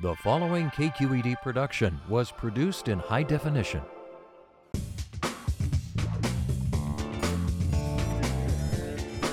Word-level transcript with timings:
The 0.00 0.14
following 0.14 0.70
KQED 0.70 1.42
production 1.42 2.00
was 2.08 2.30
produced 2.30 2.86
in 2.86 3.00
high 3.00 3.24
definition. 3.24 3.80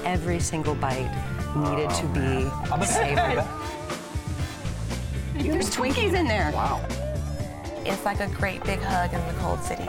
Every 0.04 0.40
single 0.40 0.74
bite 0.74 1.12
needed 1.56 1.92
to 1.92 2.08
be 2.08 2.50
oh, 2.72 2.84
savory. 2.84 3.44
There's 5.52 5.70
Twinkies 5.70 6.16
in 6.16 6.26
there. 6.26 6.52
Wow. 6.52 6.84
It's 7.86 8.04
like 8.04 8.20
a 8.20 8.28
great 8.30 8.64
big 8.64 8.80
hug 8.80 9.14
in 9.14 9.20
the 9.28 9.40
cold 9.40 9.62
city. 9.62 9.86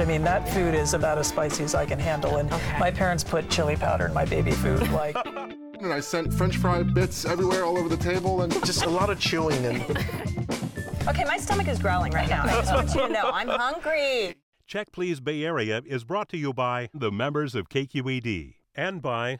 I 0.00 0.04
mean, 0.06 0.24
that 0.24 0.48
food 0.48 0.74
is 0.74 0.92
about 0.92 1.18
as 1.18 1.28
spicy 1.28 1.62
as 1.62 1.76
I 1.76 1.86
can 1.86 2.00
handle. 2.00 2.38
And 2.38 2.50
my 2.80 2.90
parents 2.90 3.22
put 3.22 3.48
chili 3.48 3.76
powder 3.76 4.06
in 4.06 4.12
my 4.12 4.24
baby 4.24 4.50
food. 4.50 4.90
Like, 4.90 5.16
And 5.80 5.92
I 5.92 6.00
sent 6.00 6.32
french 6.32 6.56
fry 6.56 6.82
bits 6.82 7.24
everywhere 7.24 7.64
all 7.64 7.78
over 7.78 7.88
the 7.88 7.96
table 7.96 8.42
and 8.42 8.52
Just 8.64 8.84
a 8.84 8.88
lot 8.88 9.10
of 9.10 9.20
chewing 9.20 9.64
and 9.64 9.82
Okay, 11.08 11.24
my 11.24 11.36
stomach 11.36 11.68
is 11.68 11.78
growling 11.78 12.12
right 12.12 12.28
now. 12.28 12.44
I 12.44 12.48
just 12.48 12.72
want 12.72 12.94
you 12.94 13.00
to 13.02 13.08
know 13.08 13.30
I'm 13.32 13.48
hungry. 13.48 14.34
Check 14.66 14.90
Please 14.90 15.20
Bay 15.20 15.44
Area 15.44 15.82
is 15.86 16.02
brought 16.02 16.28
to 16.30 16.36
you 16.36 16.52
by 16.52 16.88
the 16.92 17.12
members 17.12 17.54
of 17.54 17.68
KQED 17.68 18.54
and 18.74 19.00
by 19.00 19.38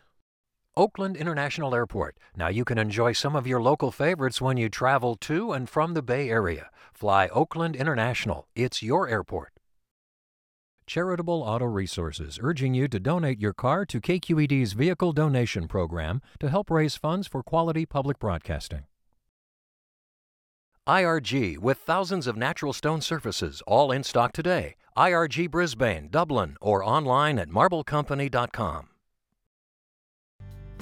Oakland 0.77 1.17
International 1.17 1.75
Airport. 1.75 2.17
Now 2.37 2.49
you 2.49 2.65
can 2.65 2.79
enjoy 2.79 3.13
some 3.13 3.35
of 3.35 3.47
your 3.47 3.61
local 3.61 3.91
favorites 3.91 4.41
when 4.41 4.59
you 4.59 4.69
travel 4.69 5.17
to 5.17 5.53
and 5.53 5.69
from 5.69 5.95
the 5.95 6.03
Bay 6.03 6.29
Area. 6.29 6.71
Fly 6.93 7.27
Oakland 7.29 7.75
International. 7.75 8.47
It's 8.55 8.83
your 8.83 9.09
airport. 9.09 9.56
Charitable 10.87 11.43
Auto 11.43 11.67
Resources 11.67 12.39
urging 12.41 12.73
you 12.73 12.87
to 12.89 13.01
donate 13.01 13.41
your 13.41 13.53
car 13.53 13.85
to 13.87 14.01
KQED's 14.01 14.73
vehicle 14.73 15.13
donation 15.13 15.67
program 15.67 16.23
to 16.39 16.49
help 16.49 16.71
raise 16.71 16.97
funds 16.97 17.27
for 17.27 17.43
quality 17.43 17.85
public 17.85 18.19
broadcasting. 18.19 18.85
IRG 20.87 21.59
with 21.59 21.79
thousands 21.79 22.29
of 22.29 22.37
natural 22.37 22.73
stone 22.73 23.01
surfaces, 23.01 23.61
all 23.67 23.91
in 23.91 24.05
stock 24.05 24.33
today. 24.33 24.77
IRG 24.97 25.51
Brisbane, 25.51 26.09
Dublin, 26.09 26.57
or 26.61 26.85
online 26.85 27.41
at 27.41 27.49
marblecompany.com. 27.49 28.89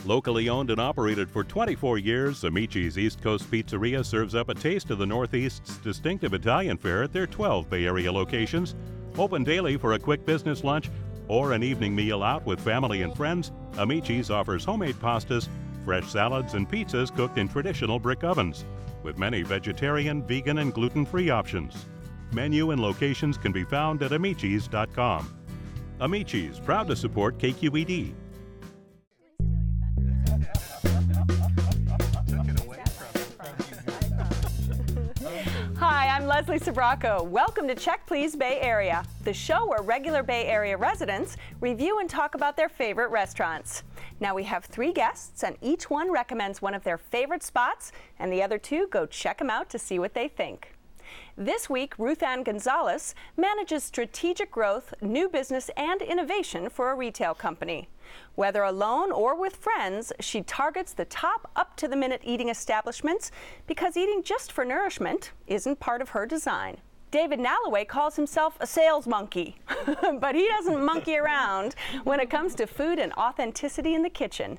Locally 0.07 0.51
owned 0.51 0.71
and 0.71 0.81
operated 0.81 1.31
for 1.31 1.43
24 1.43 1.97
years, 1.97 2.45
Amici's 2.45 2.99
East 2.99 3.23
Coast 3.23 3.51
Pizzeria 3.51 4.05
serves 4.05 4.35
up 4.35 4.51
a 4.51 4.55
taste 4.55 4.91
of 4.91 4.99
the 4.99 5.07
Northeast's 5.07 5.79
distinctive 5.79 6.35
Italian 6.35 6.77
fare 6.77 7.03
at 7.03 7.13
their 7.13 7.27
12 7.27 7.71
Bay 7.71 7.87
Area 7.87 8.13
locations. 8.13 8.75
Open 9.17 9.43
daily 9.43 9.79
for 9.79 9.95
a 9.95 9.99
quick 9.99 10.27
business 10.27 10.63
lunch 10.63 10.91
or 11.27 11.53
an 11.53 11.63
evening 11.63 11.95
meal 11.95 12.23
out 12.23 12.45
with 12.45 12.61
family 12.61 13.01
and 13.01 13.17
friends, 13.17 13.51
Amici's 13.79 14.31
offers 14.31 14.63
homemade 14.63 14.97
pastas, 14.97 15.49
fresh 15.87 16.07
salads, 16.07 16.53
and 16.53 16.71
pizzas 16.71 17.15
cooked 17.15 17.39
in 17.39 17.49
traditional 17.49 17.99
brick 17.99 18.25
ovens, 18.25 18.67
with 19.03 19.17
many 19.17 19.43
vegetarian, 19.43 20.23
vegan, 20.27 20.59
and 20.59 20.75
gluten 20.75 21.07
free 21.07 21.31
options. 21.31 21.87
Menu 22.33 22.73
and 22.73 22.81
locations 22.81 23.39
can 23.39 23.53
be 23.53 23.65
found 23.65 24.03
at 24.03 24.11
amicis.com. 24.11 25.35
Amici's, 26.01 26.61
proud 26.61 26.89
to 26.89 26.97
support 26.97 27.39
KQED. 27.39 28.13
I'm 36.25 36.31
Leslie 36.31 36.59
Sbrocco. 36.59 37.23
Welcome 37.23 37.69
to 37.69 37.75
Check 37.75 38.07
Please 38.07 38.35
Bay 38.35 38.59
Area, 38.59 39.05
the 39.25 39.35
show 39.35 39.67
where 39.67 39.83
regular 39.83 40.23
Bay 40.23 40.47
Area 40.47 40.75
residents 40.75 41.37
review 41.61 41.99
and 41.99 42.09
talk 42.09 42.35
about 42.35 42.57
their 42.57 42.71
favorite 42.71 43.11
restaurants. 43.11 43.83
Now 44.21 44.35
we 44.35 44.43
have 44.45 44.65
three 44.65 44.91
guests, 44.91 45.45
and 45.45 45.55
each 45.61 45.91
one 45.91 46.11
recommends 46.11 46.63
one 46.63 46.73
of 46.73 46.83
their 46.83 46.97
favorite 46.97 47.43
spots, 47.43 47.93
and 48.19 48.33
the 48.33 48.43
other 48.43 48.57
two 48.57 48.87
go 48.87 49.05
check 49.05 49.37
them 49.37 49.51
out 49.51 49.69
to 49.69 49.79
see 49.79 49.99
what 49.99 50.15
they 50.15 50.29
think. 50.29 50.74
This 51.37 51.69
week, 51.69 51.99
Ruth 51.99 52.23
Ann 52.23 52.45
Gonzalez 52.45 53.13
manages 53.37 53.83
strategic 53.83 54.53
growth, 54.53 54.95
new 55.01 55.29
business, 55.29 55.69
and 55.77 56.01
innovation 56.01 56.71
for 56.71 56.93
a 56.93 56.95
retail 56.95 57.35
company. 57.35 57.89
Whether 58.37 58.63
alone 58.63 59.11
or 59.11 59.35
with 59.35 59.57
friends, 59.57 60.13
she 60.21 60.43
targets 60.43 60.93
the 60.93 61.07
top 61.07 61.51
up 61.57 61.77
to 61.79 61.89
the 61.89 61.97
minute 61.97 62.21
eating 62.23 62.51
establishments 62.51 63.33
because 63.67 63.97
eating 63.97 64.23
just 64.23 64.53
for 64.53 64.65
nourishment 64.65 65.33
isn't 65.49 65.81
part 65.81 66.01
of 66.01 66.11
her 66.11 66.25
design. 66.25 66.77
David 67.15 67.39
Nalloway 67.39 67.85
calls 67.85 68.17
himself 68.17 68.57
a 68.59 68.67
sales 68.67 69.07
monkey, 69.07 69.55
but 70.19 70.35
he 70.35 70.49
doesn't 70.49 70.85
monkey 70.85 71.17
around 71.17 71.77
when 72.03 72.19
it 72.19 72.29
comes 72.29 72.57
to 72.57 72.67
food 72.67 72.99
and 72.99 73.13
authenticity 73.13 73.95
in 73.95 74.03
the 74.03 74.11
kitchen. 74.11 74.59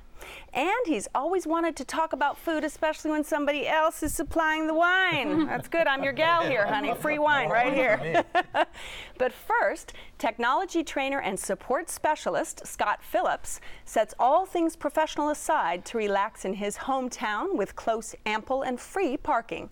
And 0.54 0.70
he's 0.86 1.06
always 1.14 1.46
wanted 1.46 1.76
to 1.76 1.84
talk 1.84 2.14
about 2.14 2.38
food, 2.38 2.64
especially 2.64 3.10
when 3.10 3.24
somebody 3.24 3.68
else 3.68 4.02
is 4.02 4.14
supplying 4.14 4.66
the 4.66 4.72
wine. 4.72 5.44
That's 5.48 5.68
good. 5.68 5.86
I'm 5.86 6.02
your 6.02 6.14
gal 6.14 6.44
here, 6.44 6.66
honey. 6.66 6.94
Free 6.94 7.18
wine 7.18 7.50
right 7.50 7.74
here. 7.74 8.24
but 9.18 9.34
first, 9.34 9.92
technology 10.16 10.82
trainer 10.82 11.20
and 11.20 11.38
support 11.38 11.90
specialist 11.90 12.66
Scott 12.66 13.02
Phillips 13.02 13.60
sets 13.84 14.14
all 14.18 14.46
things 14.46 14.76
professional 14.76 15.28
aside 15.28 15.84
to 15.84 15.98
relax 15.98 16.46
in 16.46 16.54
his 16.54 16.78
hometown 16.78 17.54
with 17.54 17.76
close, 17.76 18.14
ample, 18.24 18.62
and 18.62 18.80
free 18.80 19.18
parking. 19.18 19.68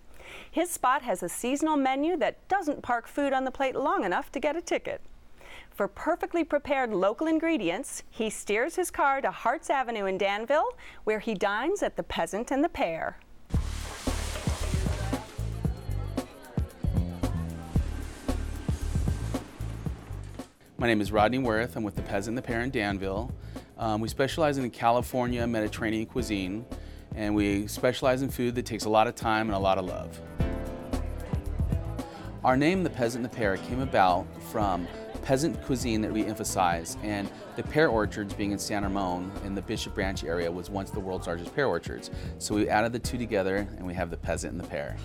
His 0.49 0.69
spot 0.69 1.01
has 1.01 1.23
a 1.23 1.29
seasonal 1.29 1.77
menu 1.77 2.17
that 2.17 2.47
doesn't 2.47 2.81
park 2.81 3.07
food 3.07 3.33
on 3.33 3.43
the 3.43 3.51
plate 3.51 3.75
long 3.75 4.03
enough 4.03 4.31
to 4.31 4.39
get 4.39 4.55
a 4.55 4.61
ticket. 4.61 5.01
For 5.71 5.87
perfectly 5.87 6.43
prepared 6.43 6.91
local 6.91 7.27
ingredients, 7.27 8.03
he 8.09 8.29
steers 8.29 8.75
his 8.75 8.89
car 8.89 9.19
to 9.21 9.29
Hartz 9.29 9.69
Avenue 9.69 10.05
in 10.05 10.17
Danville, 10.17 10.77
where 11.03 11.19
he 11.19 11.33
dines 11.33 11.83
at 11.83 11.97
the 11.97 12.03
Peasant 12.03 12.51
and 12.51 12.63
the 12.63 12.69
Pear. 12.69 13.17
My 20.77 20.87
name 20.87 21.01
is 21.01 21.11
Rodney 21.11 21.39
Worth. 21.39 21.75
I'm 21.75 21.83
with 21.83 21.95
the 21.95 22.01
Peasant 22.03 22.37
and 22.37 22.37
the 22.37 22.41
Pear 22.41 22.61
in 22.61 22.69
Danville. 22.69 23.33
Um, 23.77 23.99
we 24.01 24.07
specialize 24.07 24.57
in 24.57 24.69
California 24.69 25.45
Mediterranean 25.47 26.05
cuisine, 26.05 26.65
and 27.15 27.33
we 27.33 27.67
specialize 27.67 28.21
in 28.21 28.29
food 28.29 28.55
that 28.55 28.65
takes 28.65 28.85
a 28.85 28.89
lot 28.89 29.07
of 29.07 29.15
time 29.15 29.47
and 29.47 29.55
a 29.55 29.59
lot 29.59 29.77
of 29.77 29.85
love. 29.85 30.19
Our 32.43 32.55
name, 32.55 32.83
the 32.83 32.89
Peasant 32.89 33.25
and 33.25 33.33
the 33.33 33.35
Pear, 33.35 33.57
came 33.57 33.79
about 33.79 34.27
from 34.51 34.87
peasant 35.23 35.59
cuisine 35.63 36.01
that 36.01 36.13
we 36.13 36.23
emphasize, 36.23 36.97
and 37.01 37.27
the 37.55 37.63
pear 37.63 37.89
orchards 37.89 38.35
being 38.35 38.51
in 38.51 38.59
San 38.59 38.83
Ramon 38.83 39.31
in 39.43 39.55
the 39.55 39.61
Bishop 39.63 39.97
Ranch 39.97 40.23
area 40.23 40.51
was 40.51 40.69
once 40.69 40.91
the 40.91 40.99
world's 40.99 41.25
largest 41.25 41.55
pear 41.55 41.65
orchards. 41.65 42.11
So 42.37 42.53
we 42.53 42.69
added 42.69 42.93
the 42.93 42.99
two 42.99 43.17
together, 43.17 43.67
and 43.77 43.87
we 43.87 43.95
have 43.95 44.11
the 44.11 44.17
Peasant 44.17 44.53
and 44.53 44.61
the 44.61 44.67
Pear. 44.67 44.95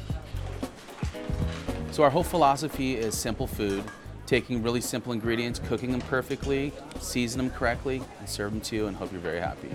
So 1.91 2.03
our 2.03 2.10
whole 2.10 2.22
philosophy 2.22 2.97
is 2.97 3.16
simple 3.16 3.47
food, 3.47 3.82
taking 4.27 4.62
really 4.62 4.82
simple 4.82 5.15
ingredients, 5.15 5.59
cooking 5.66 5.91
them 5.91 6.03
perfectly, 6.03 6.72
season 7.00 7.38
them 7.38 7.50
correctly, 7.50 8.03
and 8.19 8.28
serve 8.28 8.53
them 8.53 8.60
to 8.60 8.77
you, 8.77 8.87
and 8.88 8.97
hope 8.97 9.10
you're 9.12 9.21
very 9.22 9.41
happy. 9.41 9.71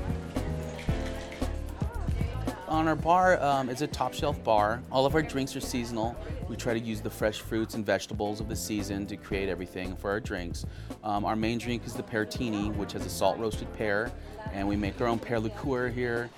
On 2.75 2.89
our 2.89 2.95
bar, 2.97 3.41
um, 3.41 3.69
it's 3.69 3.79
a 3.79 3.87
top 3.87 4.13
shelf 4.13 4.43
bar. 4.43 4.83
All 4.91 5.05
of 5.05 5.15
our 5.15 5.21
drinks 5.21 5.55
are 5.55 5.61
seasonal. 5.61 6.13
We 6.49 6.57
try 6.57 6.73
to 6.73 6.79
use 6.79 6.99
the 6.99 7.09
fresh 7.09 7.39
fruits 7.39 7.73
and 7.73 7.85
vegetables 7.85 8.41
of 8.41 8.49
the 8.49 8.55
season 8.55 9.07
to 9.07 9.15
create 9.15 9.47
everything 9.47 9.95
for 9.95 10.11
our 10.11 10.19
drinks. 10.19 10.65
Um, 11.01 11.23
our 11.23 11.37
main 11.37 11.57
drink 11.57 11.85
is 11.85 11.93
the 11.93 12.03
Peartini, 12.03 12.75
which 12.75 12.91
has 12.91 13.05
a 13.05 13.09
salt 13.09 13.39
roasted 13.39 13.71
pear, 13.75 14.11
and 14.51 14.67
we 14.67 14.75
make 14.75 14.99
our 14.99 15.07
own 15.07 15.19
pear 15.19 15.39
liqueur 15.39 15.87
here. 15.87 16.29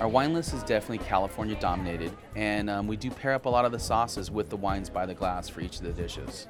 Our 0.00 0.08
wine 0.08 0.34
list 0.34 0.52
is 0.52 0.62
definitely 0.64 0.98
California 1.06 1.56
dominated, 1.58 2.12
and 2.36 2.68
um, 2.68 2.86
we 2.86 2.98
do 2.98 3.10
pair 3.10 3.32
up 3.32 3.46
a 3.46 3.48
lot 3.48 3.64
of 3.64 3.72
the 3.72 3.78
sauces 3.78 4.30
with 4.30 4.50
the 4.50 4.56
wines 4.56 4.90
by 4.90 5.06
the 5.06 5.14
glass 5.14 5.48
for 5.48 5.62
each 5.62 5.78
of 5.78 5.84
the 5.84 5.92
dishes. 5.92 6.46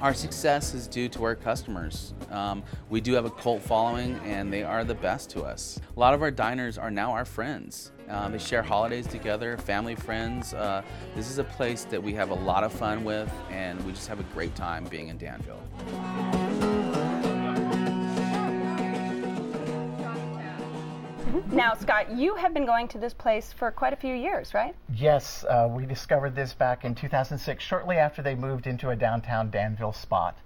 Our 0.00 0.14
success 0.14 0.72
is 0.72 0.86
due 0.88 1.10
to 1.10 1.24
our 1.24 1.34
customers. 1.34 2.14
Um, 2.30 2.62
we 2.88 3.02
do 3.02 3.12
have 3.12 3.26
a 3.26 3.30
cult 3.30 3.60
following, 3.60 4.18
and 4.24 4.50
they 4.50 4.62
are 4.62 4.82
the 4.82 4.94
best 4.94 5.28
to 5.30 5.42
us. 5.42 5.78
A 5.94 6.00
lot 6.00 6.14
of 6.14 6.22
our 6.22 6.30
diners 6.30 6.78
are 6.78 6.90
now 6.90 7.12
our 7.12 7.26
friends. 7.26 7.92
Um, 8.08 8.32
they 8.32 8.38
share 8.38 8.62
holidays 8.62 9.06
together, 9.06 9.58
family, 9.58 9.94
friends. 9.94 10.54
Uh, 10.54 10.82
this 11.14 11.30
is 11.30 11.36
a 11.36 11.44
place 11.44 11.84
that 11.84 12.02
we 12.02 12.14
have 12.14 12.30
a 12.30 12.34
lot 12.34 12.64
of 12.64 12.72
fun 12.72 13.04
with, 13.04 13.30
and 13.50 13.78
we 13.84 13.92
just 13.92 14.08
have 14.08 14.20
a 14.20 14.26
great 14.34 14.54
time 14.56 14.84
being 14.84 15.08
in 15.08 15.18
Danville. 15.18 15.60
Now, 21.52 21.74
Scott, 21.74 22.10
you 22.10 22.34
have 22.34 22.52
been 22.52 22.66
going 22.66 22.88
to 22.88 22.98
this 22.98 23.14
place 23.14 23.52
for 23.52 23.70
quite 23.70 23.92
a 23.92 23.96
few 23.96 24.14
years, 24.14 24.52
right? 24.52 24.74
Yes, 24.92 25.44
uh, 25.44 25.68
we 25.70 25.86
discovered 25.86 26.34
this 26.34 26.54
back 26.54 26.84
in 26.84 26.94
2006, 26.94 27.62
shortly 27.62 27.96
after 27.96 28.20
they 28.20 28.34
moved 28.34 28.66
into 28.66 28.90
a 28.90 28.96
downtown 28.96 29.48
Danville 29.50 29.92
spot. 29.92 30.36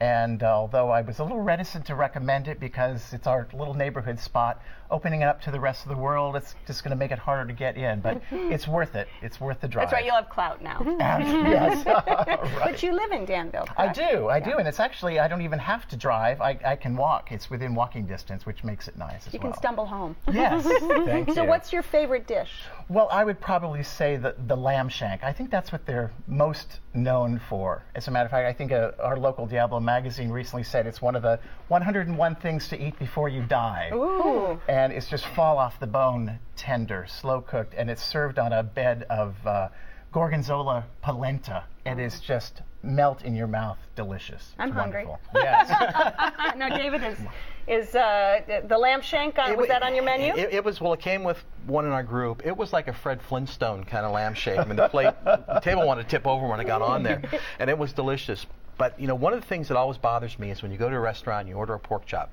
And 0.00 0.42
uh, 0.42 0.46
although 0.46 0.88
I 0.90 1.02
was 1.02 1.18
a 1.18 1.22
little 1.22 1.40
reticent 1.40 1.84
to 1.86 1.94
recommend 1.94 2.48
it 2.48 2.58
because 2.58 3.12
it's 3.12 3.26
our 3.26 3.46
little 3.52 3.74
neighborhood 3.74 4.18
spot, 4.18 4.62
opening 4.90 5.20
it 5.20 5.24
up 5.26 5.42
to 5.42 5.50
the 5.50 5.60
rest 5.60 5.82
of 5.84 5.90
the 5.90 5.96
world, 5.96 6.36
it's 6.36 6.54
just 6.66 6.82
going 6.82 6.90
to 6.90 6.96
make 6.96 7.10
it 7.10 7.18
harder 7.18 7.46
to 7.46 7.52
get 7.52 7.76
in. 7.76 8.00
But 8.00 8.22
it's 8.30 8.66
worth 8.66 8.94
it. 8.96 9.08
It's 9.20 9.38
worth 9.40 9.60
the 9.60 9.68
drive. 9.68 9.86
That's 9.90 9.92
right, 9.92 10.04
you'll 10.06 10.14
have 10.14 10.30
clout 10.30 10.62
now. 10.62 10.80
yes. 10.98 11.84
But 12.60 12.82
you 12.82 12.92
live 12.94 13.10
in 13.12 13.24
Danville. 13.26 13.66
I 13.76 13.92
do, 13.92 14.28
I 14.28 14.40
do, 14.40 14.52
and 14.56 14.66
it's 14.66 14.80
actually 14.80 15.18
I 15.18 15.28
don't 15.28 15.42
even 15.42 15.58
have 15.58 15.86
to 15.88 15.96
drive. 15.96 16.40
I, 16.40 16.58
I 16.64 16.76
can 16.76 16.96
walk. 16.96 17.30
It's 17.32 17.50
within 17.50 17.74
walking 17.74 18.06
distance, 18.06 18.46
which 18.46 18.64
makes 18.64 18.88
it 18.88 18.96
nice 18.96 19.26
as 19.26 19.34
You 19.34 19.40
well. 19.42 19.52
can 19.52 19.58
stumble 19.58 19.86
home. 19.86 20.16
Yes, 20.32 20.64
thank 20.64 21.32
So 21.34 21.42
you. 21.42 21.48
what's 21.48 21.72
your 21.72 21.82
favorite 21.82 22.26
dish? 22.26 22.50
Well, 22.88 23.08
I 23.10 23.24
would 23.24 23.40
probably 23.40 23.82
say 23.82 24.16
the, 24.16 24.34
the 24.46 24.56
lamb 24.56 24.88
shank. 24.88 25.22
I 25.22 25.32
think 25.32 25.50
that's 25.50 25.72
what 25.72 25.84
they're 25.86 26.12
most 26.26 26.80
known 26.94 27.40
for. 27.48 27.84
As 27.94 28.08
a 28.08 28.10
matter 28.10 28.24
of 28.26 28.30
fact, 28.30 28.46
I 28.48 28.52
think 28.52 28.72
uh, 28.72 28.92
our 29.00 29.16
local 29.18 29.46
Diablo 29.46 29.78
magazine 29.94 30.30
recently 30.30 30.62
said 30.62 30.86
it's 30.86 31.02
one 31.02 31.16
of 31.16 31.22
the 31.22 31.38
101 31.66 32.36
things 32.36 32.68
to 32.68 32.80
eat 32.80 32.96
before 33.00 33.28
you 33.28 33.42
die. 33.42 33.90
Ooh. 33.92 34.60
And 34.68 34.92
it's 34.92 35.08
just 35.08 35.26
fall 35.26 35.58
off 35.58 35.80
the 35.80 35.86
bone 35.88 36.38
tender, 36.56 37.06
slow 37.08 37.40
cooked, 37.40 37.74
and 37.76 37.90
it's 37.90 38.02
served 38.02 38.38
on 38.38 38.52
a 38.52 38.62
bed 38.62 39.04
of 39.10 39.34
uh, 39.44 39.68
gorgonzola 40.12 40.84
polenta. 41.02 41.64
It 41.84 41.98
is 41.98 42.20
just 42.20 42.62
melt 42.82 43.22
in 43.24 43.34
your 43.34 43.46
mouth, 43.48 43.78
delicious. 43.96 44.54
I'm 44.60 44.68
It's 44.68 44.78
hungry. 44.78 45.06
wonderful. 45.06 45.18
Yes. 45.34 46.56
no, 46.56 46.68
David 46.68 47.02
is 47.02 47.18
is 47.66 47.94
uh, 47.94 48.62
the 48.66 48.78
lamb 48.78 49.00
shank. 49.00 49.38
On, 49.38 49.56
was 49.56 49.68
that 49.68 49.82
on 49.82 49.94
your 49.94 50.04
menu? 50.04 50.32
It, 50.34 50.54
it 50.54 50.64
was 50.64 50.80
well. 50.80 50.92
It 50.92 51.00
came 51.00 51.22
with 51.24 51.38
one 51.66 51.84
in 51.84 51.92
our 51.92 52.02
group. 52.02 52.42
It 52.44 52.56
was 52.56 52.72
like 52.72 52.88
a 52.88 52.92
Fred 52.92 53.20
Flintstone 53.22 53.84
kind 53.84 54.04
of 54.04 54.12
lamb 54.12 54.34
shake. 54.34 54.58
I 54.58 54.64
mean, 54.64 54.76
the 54.76 54.88
plate, 54.88 55.14
the 55.24 55.60
table 55.62 55.86
wanted 55.86 56.04
to 56.04 56.08
tip 56.08 56.26
over 56.26 56.46
when 56.48 56.58
it 56.60 56.66
got 56.66 56.82
on 56.82 57.02
there, 57.02 57.22
and 57.58 57.70
it 57.70 57.78
was 57.78 57.92
delicious. 57.92 58.46
But 58.80 58.98
you 58.98 59.06
know, 59.06 59.14
one 59.14 59.34
of 59.34 59.42
the 59.42 59.46
things 59.46 59.68
that 59.68 59.76
always 59.76 59.98
bothers 59.98 60.38
me 60.38 60.50
is 60.50 60.62
when 60.62 60.72
you 60.72 60.78
go 60.78 60.88
to 60.88 60.96
a 60.96 61.00
restaurant 61.00 61.40
and 61.40 61.48
you 61.50 61.54
order 61.54 61.74
a 61.74 61.78
pork 61.78 62.06
chop. 62.06 62.32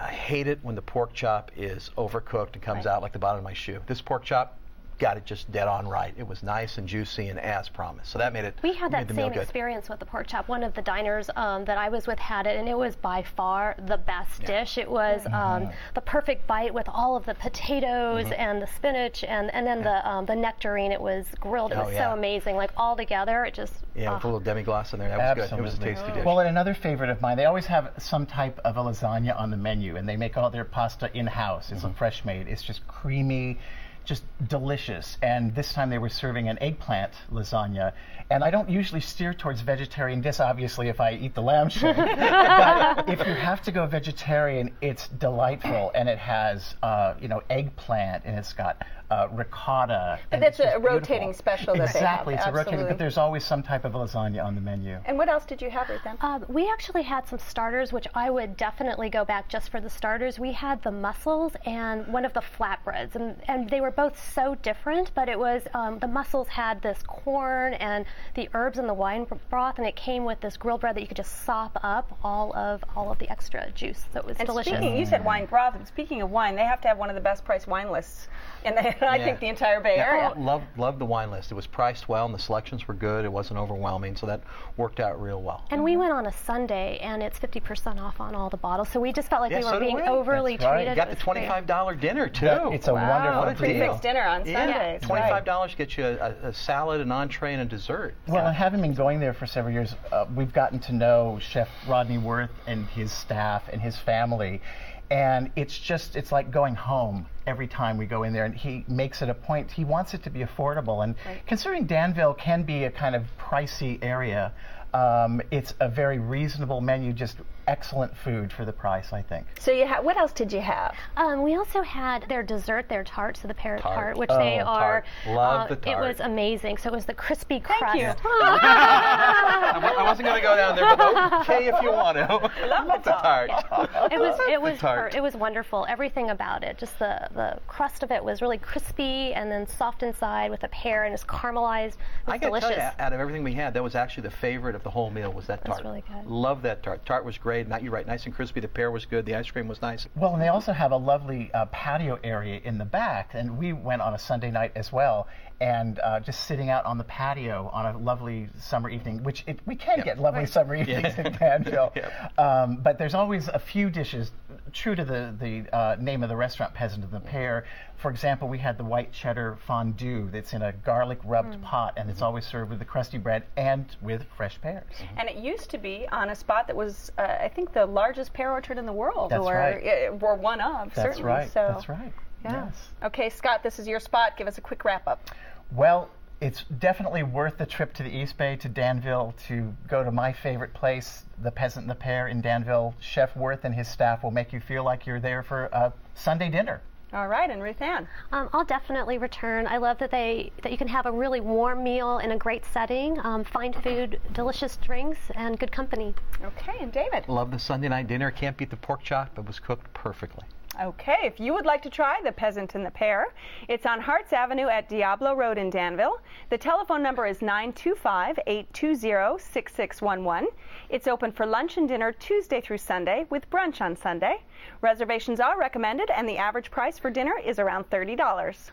I 0.00 0.08
hate 0.08 0.48
it 0.48 0.58
when 0.62 0.74
the 0.74 0.82
pork 0.82 1.12
chop 1.12 1.52
is 1.56 1.92
overcooked 1.96 2.54
and 2.54 2.62
comes 2.62 2.84
out 2.84 3.00
like 3.00 3.12
the 3.12 3.20
bottom 3.20 3.38
of 3.38 3.44
my 3.44 3.52
shoe. 3.52 3.80
This 3.86 4.02
pork 4.02 4.24
chop 4.24 4.58
got 4.98 5.16
it 5.16 5.24
just 5.24 5.50
dead 5.52 5.68
on 5.68 5.86
right. 5.88 6.14
It 6.16 6.26
was 6.26 6.42
nice 6.42 6.78
and 6.78 6.88
juicy 6.88 7.28
and 7.28 7.38
as 7.38 7.68
promised. 7.68 8.10
So 8.10 8.18
that 8.18 8.32
made 8.32 8.44
it 8.44 8.54
We 8.62 8.72
had 8.74 8.92
that 8.92 9.08
same 9.14 9.32
experience 9.32 9.88
with 9.88 9.98
the 10.00 10.06
pork 10.06 10.26
chop. 10.26 10.48
One 10.48 10.62
of 10.62 10.74
the 10.74 10.82
diners 10.82 11.28
um, 11.36 11.64
that 11.66 11.76
I 11.78 11.88
was 11.88 12.06
with 12.06 12.18
had 12.18 12.46
it, 12.46 12.56
and 12.58 12.68
it 12.68 12.76
was 12.76 12.96
by 12.96 13.22
far 13.36 13.74
the 13.86 13.98
best 13.98 14.42
dish. 14.44 14.78
It 14.78 14.90
was 14.90 15.22
Mm-hmm. 15.22 15.34
um, 15.34 15.70
the 15.94 16.00
perfect 16.00 16.46
bite 16.46 16.72
with 16.72 16.88
all 16.88 17.16
of 17.16 17.24
the 17.26 17.34
potatoes 17.34 18.26
Mhm. 18.26 18.38
and 18.38 18.62
the 18.62 18.66
spinach 18.66 19.24
and, 19.24 19.52
and 19.54 19.66
then 19.66 19.82
the 19.82 20.08
um, 20.08 20.26
the 20.26 20.36
nectarine. 20.36 20.92
It 20.92 21.00
was 21.00 21.26
grilled. 21.40 21.72
It 21.72 21.78
Oh, 21.78 21.84
was 21.84 21.94
yeah. 21.94 22.10
so 22.10 22.12
amazing. 22.16 22.56
Like 22.56 22.70
all 22.76 22.96
together, 22.96 23.44
it 23.44 23.54
just 23.54 23.74
Yeah, 23.94 24.14
with 24.14 24.24
a 24.24 24.26
little 24.26 24.40
demi 24.40 24.62
glace 24.62 24.92
in 24.92 24.98
there. 24.98 25.08
That 25.16 25.36
was 25.36 25.50
good. 25.50 25.58
It 25.58 25.62
was 25.62 25.74
a 25.74 25.78
tasty 25.78 26.12
dish. 26.12 26.24
Well, 26.24 26.38
and 26.40 26.48
another 26.48 26.74
favorite 26.74 27.10
of 27.10 27.20
mine, 27.20 27.36
they 27.36 27.44
always 27.46 27.66
have 27.66 27.92
some 27.98 28.26
type 28.26 28.58
of 28.64 28.76
a 28.76 28.80
lasagna 28.80 29.38
on 29.38 29.50
the 29.50 29.56
menu, 29.56 29.96
and 29.96 30.08
they 30.08 30.16
make 30.16 30.36
all 30.36 30.50
their 30.50 30.64
pasta 30.64 31.10
in 31.16 31.26
house. 31.26 31.70
It's 31.72 31.82
Mm-hmm. 31.82 31.94
fresh 31.94 32.24
made. 32.24 32.48
It's 32.48 32.62
just 32.62 32.86
creamy, 32.88 33.58
just 34.06 34.24
delicious. 34.48 35.18
And 35.22 35.54
this 35.54 35.72
time 35.72 35.90
they 35.90 35.98
were 35.98 36.08
serving 36.08 36.48
an 36.48 36.58
eggplant 36.62 37.12
lasagna. 37.30 37.92
And 38.30 38.42
I 38.42 38.50
don't 38.50 38.68
usually 38.68 39.00
steer 39.00 39.34
towards 39.34 39.60
vegetarian 39.60 40.20
dish, 40.20 40.40
obviously, 40.40 40.88
if 40.88 41.00
I 41.00 41.12
eat 41.12 41.34
the 41.34 41.42
lamb 41.42 41.68
shank. 41.68 41.96
but 41.96 43.08
if 43.08 43.18
you 43.26 43.34
have 43.34 43.62
to 43.62 43.70
go 43.70 43.86
vegetarian, 43.86 44.74
it's 44.80 45.08
delightful, 45.08 45.92
and 45.94 46.08
it 46.08 46.18
has, 46.18 46.74
uh, 46.82 47.14
you 47.20 47.28
know, 47.28 47.42
eggplant, 47.50 48.24
and 48.24 48.36
it's 48.36 48.52
got 48.52 48.84
uh, 49.10 49.28
ricotta. 49.32 50.18
But 50.30 50.40
that's 50.40 50.58
a 50.58 50.64
just 50.64 50.76
beautiful. 50.76 50.98
rotating 50.98 51.32
special 51.32 51.74
that 51.76 51.92
they 51.92 52.00
have, 52.00 52.26
Exactly, 52.26 52.34
it's 52.34 52.46
a 52.46 52.52
rotating, 52.52 52.86
but 52.88 52.98
there's 52.98 53.18
always 53.18 53.44
some 53.44 53.62
type 53.62 53.84
of 53.84 53.92
lasagna 53.92 54.44
on 54.44 54.54
the 54.54 54.60
menu. 54.60 54.98
And 55.04 55.16
what 55.16 55.28
else 55.28 55.44
did 55.44 55.62
you 55.62 55.70
have, 55.70 55.88
Ruth? 55.88 56.04
Ann? 56.04 56.16
Um, 56.20 56.44
we 56.48 56.68
actually 56.68 57.02
had 57.02 57.28
some 57.28 57.38
starters, 57.38 57.92
which 57.92 58.06
I 58.14 58.30
would 58.30 58.56
definitely 58.56 59.10
go 59.10 59.24
back 59.24 59.48
just 59.48 59.70
for 59.70 59.80
the 59.80 59.90
starters. 59.90 60.38
We 60.38 60.52
had 60.52 60.82
the 60.82 60.90
mussels 60.90 61.52
and 61.64 62.06
one 62.08 62.24
of 62.24 62.32
the 62.32 62.42
flatbreads, 62.58 63.14
and, 63.14 63.36
and 63.46 63.70
they 63.70 63.80
were 63.80 63.92
both 63.96 64.32
so 64.32 64.54
different. 64.56 65.10
But 65.14 65.28
it 65.28 65.38
was 65.38 65.62
um, 65.74 65.98
the 65.98 66.06
mussels 66.08 66.48
had 66.48 66.82
this 66.82 66.98
corn 67.06 67.74
and 67.74 68.04
the 68.34 68.48
herbs 68.54 68.78
and 68.78 68.88
the 68.88 68.94
wine 68.94 69.26
broth, 69.50 69.78
and 69.78 69.86
it 69.86 69.96
came 69.96 70.24
with 70.24 70.40
this 70.40 70.56
grilled 70.56 70.82
bread 70.82 70.94
that 70.96 71.00
you 71.00 71.06
could 71.06 71.16
just 71.16 71.44
sop 71.44 71.78
up 71.82 72.16
all 72.22 72.54
of 72.56 72.84
all 72.94 73.10
of 73.10 73.18
the 73.18 73.28
extra 73.30 73.70
juice. 73.72 74.04
So 74.12 74.20
it 74.20 74.26
was 74.26 74.36
And 74.38 74.46
delicious. 74.46 74.74
speaking, 74.76 74.96
you 74.96 75.06
said 75.06 75.24
wine 75.24 75.46
broth, 75.46 75.74
and 75.74 75.86
speaking 75.86 76.22
of 76.22 76.30
wine, 76.30 76.54
they 76.54 76.64
have 76.64 76.80
to 76.82 76.88
have 76.88 76.98
one 76.98 77.08
of 77.08 77.14
the 77.14 77.20
best 77.22 77.44
priced 77.44 77.66
wine 77.66 77.90
lists 77.90 78.28
in 78.64 78.74
the, 78.74 79.08
I 79.10 79.18
think 79.22 79.40
the 79.40 79.48
entire 79.48 79.80
Bay 79.80 79.96
Yeah, 79.96 80.06
Area. 80.08 80.32
Love, 80.36 80.62
love 80.76 80.98
the 80.98 81.04
wine 81.04 81.30
list. 81.30 81.50
It 81.50 81.54
was 81.54 81.66
priced 81.66 82.08
well, 82.08 82.26
and 82.26 82.34
the 82.34 82.38
selections 82.38 82.86
were 82.86 82.94
good. 82.94 83.24
It 83.24 83.32
wasn't 83.32 83.58
overwhelming, 83.58 84.16
so 84.16 84.26
that 84.26 84.42
worked 84.76 85.00
out 85.00 85.20
real 85.20 85.40
well. 85.42 85.64
And 85.70 85.82
we 85.82 85.96
went 85.96 86.12
on 86.12 86.26
a 86.26 86.32
Sunday, 86.32 86.98
and 86.98 87.22
it's 87.22 87.38
50% 87.38 88.00
off 88.00 88.20
on 88.20 88.34
all 88.34 88.50
the 88.50 88.56
bottles. 88.56 88.88
So 88.90 89.00
we 89.00 89.12
just 89.12 89.28
felt 89.30 89.40
like 89.42 89.52
Yeah, 89.52 89.58
we 89.58 89.62
so 89.64 89.72
were 89.74 89.80
being 89.80 89.96
we. 89.96 90.02
overly 90.02 90.56
That's 90.56 90.64
right. 90.66 90.74
treated. 90.78 90.90
You 90.90 90.96
got 90.96 91.10
the 91.10 91.16
twenty-five 91.16 91.66
dollar 91.66 91.94
dinner 91.94 92.28
too. 92.28 92.46
That- 92.46 92.72
it's 92.72 92.88
a 92.88 92.94
Wow. 92.94 93.08
wonderful 93.08 93.66
What 93.68 93.74
deal. 93.78 93.85
Deal. 93.86 93.98
Dinner 93.98 94.22
on 94.22 94.46
Yeah. 94.46 94.66
Sundays, 94.66 95.02
Twenty-five 95.02 95.30
right. 95.32 95.44
dollars 95.44 95.74
gets 95.74 95.96
you 95.96 96.04
a, 96.06 96.34
a 96.42 96.52
salad, 96.52 97.00
an 97.00 97.10
entree, 97.12 97.52
and 97.52 97.62
a 97.62 97.64
dessert. 97.64 98.14
Well, 98.26 98.46
and 98.46 98.56
having 98.56 98.80
been 98.80 98.94
going 98.94 99.20
there 99.20 99.34
for 99.34 99.46
several 99.46 99.72
years, 99.72 99.94
uh, 100.12 100.26
we've 100.34 100.52
gotten 100.52 100.78
to 100.80 100.92
know 100.92 101.38
Chef 101.40 101.68
Rodney 101.88 102.18
Worth 102.18 102.50
and 102.66 102.86
his 102.86 103.12
staff 103.12 103.64
and 103.72 103.80
his 103.80 103.96
family. 103.96 104.60
And 105.08 105.52
it's 105.54 105.78
just, 105.78 106.16
it's 106.16 106.32
like 106.32 106.50
going 106.50 106.74
home 106.74 107.26
every 107.46 107.68
time 107.68 107.96
we 107.96 108.06
go 108.06 108.24
in 108.24 108.32
there. 108.32 108.44
And 108.44 108.52
he 108.52 108.84
makes 108.88 109.22
it 109.22 109.28
a 109.28 109.34
point, 109.34 109.70
he 109.70 109.84
wants 109.84 110.14
it 110.14 110.24
to 110.24 110.30
be 110.30 110.40
affordable. 110.40 111.04
And 111.04 111.14
considering 111.46 111.86
Danville 111.86 112.34
can 112.34 112.64
be 112.64 112.84
a 112.84 112.90
kind 112.90 113.14
of 113.14 113.22
pricey 113.38 114.00
area, 114.02 114.52
um, 114.94 115.40
it's 115.52 115.74
a 115.78 115.88
very 115.88 116.18
reasonable 116.18 116.80
menu, 116.80 117.12
just 117.12 117.36
excellent 117.68 118.16
food 118.16 118.52
for 118.52 118.64
the 118.64 118.72
price, 118.72 119.12
I 119.12 119.22
think. 119.22 119.46
So 119.58 119.70
you 119.72 119.86
ha- 119.86 120.00
what 120.00 120.16
else 120.16 120.32
did 120.32 120.52
you 120.52 120.60
have? 120.60 120.94
Um, 121.16 121.42
we 121.42 121.56
also 121.56 121.82
had 121.82 122.24
their 122.28 122.42
dessert, 122.42 122.88
their 122.88 123.04
tart, 123.04 123.36
so 123.36 123.48
the 123.48 123.54
pear 123.54 123.78
Tart. 123.78 123.94
tart, 123.94 124.16
which 124.16 124.30
Oh, 124.30 124.38
they 124.38 124.58
are. 124.60 125.02
tart. 125.02 125.04
Love 125.34 125.70
uh, 125.70 125.74
the 125.74 125.90
It 125.90 125.98
was 125.98 126.20
amazing. 126.20 126.76
So 126.78 126.88
it 126.90 126.94
was 126.94 127.06
the 127.06 127.14
crispy 127.14 127.60
crust. 127.60 127.80
Thank 127.82 128.00
you. 128.02 128.08
I 128.30 130.02
wasn't 130.04 130.26
going 130.28 130.40
to 130.40 130.42
go 130.46 130.56
down 130.56 130.76
there, 130.76 130.96
but 130.96 131.32
okay 131.42 131.66
if 131.68 131.82
you 131.82 131.92
want 131.92 132.16
to. 132.16 132.50
Love 132.86 133.04
the 133.04 133.10
tart. 133.10 133.50
It 134.12 134.20
was 134.20 134.38
it 134.48 134.60
was 134.60 134.78
per- 134.78 135.10
it 135.14 135.22
was 135.22 135.34
wonderful. 135.36 135.84
Everything 135.88 136.30
about 136.30 136.62
it, 136.62 136.78
just 136.78 136.98
the 136.98 137.28
the 137.34 137.58
crust 137.66 138.02
of 138.02 138.10
it 138.10 138.22
was 138.22 138.40
really 138.40 138.58
crispy 138.58 139.32
and 139.34 139.50
then 139.50 139.66
soft 139.66 140.02
inside 140.02 140.50
with 140.50 140.62
a 140.64 140.68
pear 140.68 141.04
and 141.04 141.12
it's 141.14 141.24
caramelized. 141.24 141.94
It 141.94 142.26
was 142.26 142.34
I 142.34 142.38
got 142.38 142.40
to 142.40 142.46
delicious. 142.46 142.68
tell 142.68 142.78
you, 142.78 142.90
out 143.04 143.12
of 143.12 143.20
everything 143.20 143.42
we 143.42 143.52
had, 143.52 143.74
that 143.74 143.82
was 143.82 143.94
actually 143.94 144.24
the 144.24 144.30
favorite 144.30 144.74
of 144.74 144.82
the 144.82 144.90
whole 144.90 145.10
meal. 145.10 145.32
Was 145.32 145.46
that 145.46 145.62
That's 145.62 145.76
tart? 145.78 145.84
really 145.84 146.02
good. 146.06 146.26
Love 146.30 146.62
that 146.62 146.82
tart. 146.82 147.04
Tart 147.06 147.24
was 147.24 147.36
great. 147.38 147.55
Not 147.64 147.82
you're 147.82 147.92
right, 147.92 148.06
nice 148.06 148.24
and 148.26 148.34
crispy. 148.34 148.60
The 148.60 148.68
pear 148.68 148.90
was 148.90 149.04
good. 149.06 149.26
The 149.26 149.34
ice 149.34 149.50
cream 149.50 149.68
was 149.68 149.80
nice. 149.82 150.06
Well, 150.16 150.32
and 150.34 150.42
they 150.42 150.48
also 150.48 150.72
have 150.72 150.92
a 150.92 150.96
lovely 150.96 151.50
uh, 151.54 151.66
patio 151.66 152.18
area 152.24 152.60
in 152.64 152.78
the 152.78 152.84
back, 152.84 153.30
and 153.34 153.58
we 153.58 153.72
went 153.72 154.02
on 154.02 154.14
a 154.14 154.18
Sunday 154.18 154.50
night 154.50 154.72
as 154.74 154.92
well, 154.92 155.26
and 155.60 155.98
uh, 156.00 156.20
just 156.20 156.44
sitting 156.46 156.68
out 156.70 156.84
on 156.84 156.98
the 156.98 157.04
patio 157.04 157.70
on 157.72 157.94
a 157.94 157.98
lovely 157.98 158.48
summer 158.58 158.90
evening, 158.90 159.22
which 159.22 159.44
it, 159.46 159.58
we 159.66 159.74
can 159.76 160.00
get 160.00 160.18
lovely 160.18 160.46
summer 160.46 160.74
evenings 160.74 161.14
in 161.18 161.32
Danville. 161.32 161.92
um, 162.38 162.76
but 162.82 162.98
there's 162.98 163.14
always 163.14 163.48
a 163.48 163.58
few 163.58 163.88
dishes 163.90 164.32
true 164.72 164.94
to 164.94 165.04
the 165.04 165.34
the 165.40 165.74
uh, 165.74 165.96
name 165.98 166.22
of 166.22 166.28
the 166.28 166.36
restaurant, 166.36 166.74
Peasant 166.74 167.04
of 167.04 167.10
the 167.10 167.20
Pear. 167.20 167.64
For 167.96 168.10
example, 168.10 168.48
we 168.48 168.58
had 168.58 168.76
the 168.76 168.84
white 168.84 169.10
cheddar 169.12 169.56
fondue 169.66 170.28
that's 170.30 170.52
in 170.52 170.60
a 170.62 170.72
garlic 170.72 171.18
rubbed 171.24 171.46
Mm. 171.46 171.62
pot, 171.62 171.94
and 171.96 172.10
it's 172.10 172.22
always 172.22 172.44
served 172.44 172.70
with 172.70 172.78
the 172.80 172.84
crusty 172.84 173.18
bread 173.18 173.44
and 173.56 173.86
with 174.02 174.24
fresh 174.36 174.60
pears. 174.60 174.84
And 175.16 175.28
it 175.28 175.36
used 175.36 175.70
to 175.70 175.78
be 175.78 176.06
on 176.10 176.30
a 176.30 176.34
spot 176.34 176.66
that 176.66 176.76
was, 176.76 177.10
uh, 177.18 177.45
I 177.46 177.48
think, 177.48 177.72
the 177.72 177.86
largest 177.86 178.32
pear 178.32 178.50
orchard 178.50 178.76
in 178.76 178.86
the 178.86 178.92
world, 178.92 179.30
That's 179.30 179.40
or, 179.46 179.54
right. 179.54 180.08
uh, 180.10 180.26
or 180.26 180.34
one 180.34 180.60
of, 180.60 180.92
That's 180.92 180.96
certainly. 180.96 181.28
right. 181.28 181.48
So, 181.48 181.70
That's 181.72 181.88
right. 181.88 182.12
Yeah. 182.44 182.64
Yes. 182.64 182.74
Okay, 183.04 183.30
Scott, 183.30 183.62
this 183.62 183.78
is 183.78 183.86
your 183.86 184.00
spot. 184.00 184.36
Give 184.36 184.48
us 184.48 184.58
a 184.58 184.60
quick 184.60 184.84
wrap 184.84 185.06
up. 185.06 185.30
Well, 185.70 186.10
it's 186.40 186.64
definitely 186.80 187.22
worth 187.22 187.56
the 187.56 187.64
trip 187.64 187.94
to 187.94 188.02
the 188.02 188.10
East 188.10 188.36
Bay 188.36 188.56
to 188.56 188.68
Danville 188.68 189.32
to 189.46 189.72
go 189.86 190.02
to 190.02 190.10
my 190.10 190.32
favorite 190.32 190.74
place, 190.74 191.22
the 191.40 191.52
Peasant 191.52 191.84
and 191.84 191.90
the 191.90 191.94
Pear 191.94 192.26
in 192.26 192.40
Danville. 192.40 192.96
Chef 192.98 193.36
Worth 193.36 193.64
and 193.64 193.72
his 193.72 193.86
staff 193.86 194.24
will 194.24 194.32
make 194.32 194.52
you 194.52 194.58
feel 194.58 194.82
like 194.82 195.06
you're 195.06 195.20
there 195.20 195.44
for 195.44 195.66
a 195.66 195.92
Sunday 196.14 196.50
dinner. 196.50 196.82
All 197.16 197.28
right, 197.28 197.48
and 197.48 197.62
Ruth 197.62 197.80
Ann. 197.80 198.06
Um, 198.30 198.50
I'll 198.52 198.66
definitely 198.66 199.16
return. 199.16 199.66
I 199.66 199.78
love 199.78 199.96
that 200.00 200.10
they 200.10 200.52
that 200.62 200.70
you 200.70 200.76
can 200.76 200.88
have 200.88 201.06
a 201.06 201.10
really 201.10 201.40
warm 201.40 201.82
meal 201.82 202.18
in 202.18 202.32
a 202.32 202.36
great 202.36 202.62
setting, 202.66 203.18
um, 203.24 203.42
fine 203.42 203.72
food, 203.72 204.20
delicious 204.34 204.76
drinks, 204.76 205.18
and 205.34 205.58
good 205.58 205.72
company. 205.72 206.14
Okay, 206.44 206.76
and 206.78 206.92
David. 206.92 207.26
Love 207.26 207.50
the 207.50 207.58
Sunday 207.58 207.88
night 207.88 208.06
dinner. 208.06 208.30
Can't 208.30 208.54
beat 208.58 208.68
the 208.68 208.76
pork 208.76 209.02
chop. 209.02 209.38
It 209.38 209.46
was 209.46 209.58
cooked 209.58 209.90
perfectly. 209.94 210.44
Okay, 210.82 211.20
if 211.22 211.40
you 211.40 211.54
would 211.54 211.64
like 211.64 211.80
to 211.82 211.90
try 211.90 212.20
the 212.22 212.32
Peasant 212.32 212.74
and 212.74 212.84
the 212.84 212.90
Pear, 212.90 213.28
it's 213.66 213.86
on 213.86 213.98
Hartz 213.98 214.34
Avenue 214.34 214.68
at 214.68 214.90
Diablo 214.90 215.34
Road 215.34 215.56
in 215.56 215.70
Danville. 215.70 216.20
The 216.50 216.58
telephone 216.58 217.02
number 217.02 217.24
is 217.24 217.40
925 217.40 218.38
820 218.46 219.38
6611. 219.38 220.48
It's 220.90 221.06
open 221.06 221.32
for 221.32 221.46
lunch 221.46 221.78
and 221.78 221.88
dinner 221.88 222.12
Tuesday 222.12 222.60
through 222.60 222.78
Sunday 222.78 223.24
with 223.30 223.48
brunch 223.48 223.80
on 223.80 223.96
Sunday. 223.96 224.42
Reservations 224.82 225.40
are 225.40 225.58
recommended, 225.58 226.10
and 226.10 226.28
the 226.28 226.36
average 226.36 226.70
price 226.70 226.98
for 226.98 227.10
dinner 227.10 227.38
is 227.42 227.58
around 227.58 227.88
$30. 227.88 228.70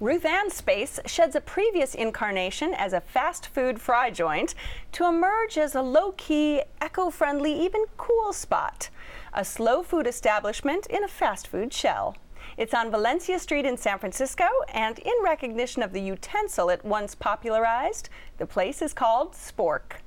Ruth 0.00 0.24
Ann's 0.24 0.54
Space 0.54 0.98
sheds 1.06 1.36
a 1.36 1.40
previous 1.40 1.94
incarnation 1.94 2.74
as 2.74 2.92
a 2.92 3.00
fast 3.00 3.46
food 3.46 3.80
fry 3.80 4.10
joint 4.10 4.56
to 4.90 5.06
emerge 5.06 5.56
as 5.56 5.76
a 5.76 5.82
low 5.82 6.10
key, 6.16 6.62
eco 6.84 7.10
friendly, 7.10 7.52
even 7.52 7.84
cool 7.96 8.32
spot. 8.32 8.90
A 9.32 9.44
slow 9.44 9.84
food 9.84 10.08
establishment 10.08 10.86
in 10.86 11.04
a 11.04 11.08
fast 11.08 11.46
food 11.46 11.72
shell. 11.72 12.16
It's 12.56 12.74
on 12.74 12.90
Valencia 12.90 13.38
Street 13.38 13.66
in 13.66 13.76
San 13.76 14.00
Francisco, 14.00 14.48
and 14.72 14.98
in 14.98 15.14
recognition 15.22 15.80
of 15.80 15.92
the 15.92 16.00
utensil 16.00 16.70
it 16.70 16.84
once 16.84 17.14
popularized, 17.14 18.08
the 18.38 18.46
place 18.46 18.82
is 18.82 18.92
called 18.92 19.32
Spork. 19.34 20.00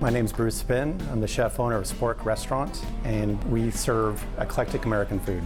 My 0.00 0.10
name 0.10 0.26
is 0.26 0.32
Bruce 0.32 0.62
Binn. 0.62 0.96
I'm 1.10 1.20
the 1.20 1.26
chef 1.26 1.58
owner 1.58 1.74
of 1.74 1.82
Spork 1.82 2.24
Restaurant, 2.24 2.84
and 3.02 3.42
we 3.50 3.72
serve 3.72 4.24
eclectic 4.38 4.84
American 4.84 5.18
food. 5.18 5.42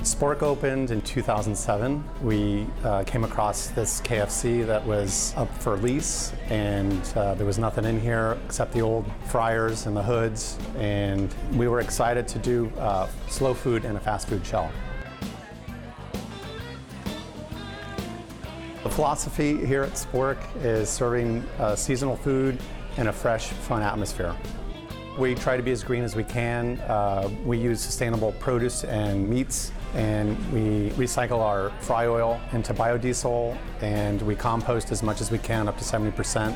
Spork 0.00 0.40
opened 0.40 0.90
in 0.90 1.02
2007. 1.02 2.02
We 2.22 2.66
uh, 2.84 3.04
came 3.04 3.24
across 3.24 3.66
this 3.66 4.00
KFC 4.00 4.66
that 4.66 4.82
was 4.86 5.34
up 5.36 5.54
for 5.58 5.76
lease, 5.76 6.32
and 6.48 7.02
uh, 7.14 7.34
there 7.34 7.44
was 7.44 7.58
nothing 7.58 7.84
in 7.84 8.00
here 8.00 8.38
except 8.46 8.72
the 8.72 8.80
old 8.80 9.04
fryers 9.26 9.84
and 9.84 9.94
the 9.94 10.02
hoods, 10.02 10.58
and 10.78 11.34
we 11.52 11.68
were 11.68 11.80
excited 11.80 12.26
to 12.28 12.38
do 12.38 12.72
uh, 12.78 13.08
slow 13.28 13.52
food 13.52 13.84
in 13.84 13.96
a 13.96 14.00
fast 14.00 14.26
food 14.26 14.46
shell. 14.46 14.72
The 18.82 18.92
philosophy 18.92 19.66
here 19.66 19.82
at 19.82 19.92
Spork 19.92 20.38
is 20.64 20.88
serving 20.88 21.46
uh, 21.58 21.76
seasonal 21.76 22.16
food 22.16 22.58
in 22.96 23.08
a 23.08 23.12
fresh, 23.12 23.48
fun 23.48 23.82
atmosphere. 23.82 24.34
We 25.18 25.34
try 25.34 25.56
to 25.56 25.62
be 25.62 25.72
as 25.72 25.82
green 25.82 26.04
as 26.04 26.14
we 26.14 26.24
can. 26.24 26.78
Uh, 26.80 27.30
we 27.44 27.56
use 27.58 27.80
sustainable 27.80 28.32
produce 28.32 28.84
and 28.84 29.28
meats, 29.28 29.72
and 29.94 30.36
we 30.52 30.90
recycle 30.90 31.40
our 31.40 31.70
fry 31.80 32.06
oil 32.06 32.38
into 32.52 32.74
biodiesel, 32.74 33.56
and 33.80 34.20
we 34.22 34.34
compost 34.34 34.92
as 34.92 35.02
much 35.02 35.20
as 35.20 35.30
we 35.30 35.38
can, 35.38 35.68
up 35.68 35.78
to 35.78 35.84
70%. 35.84 36.54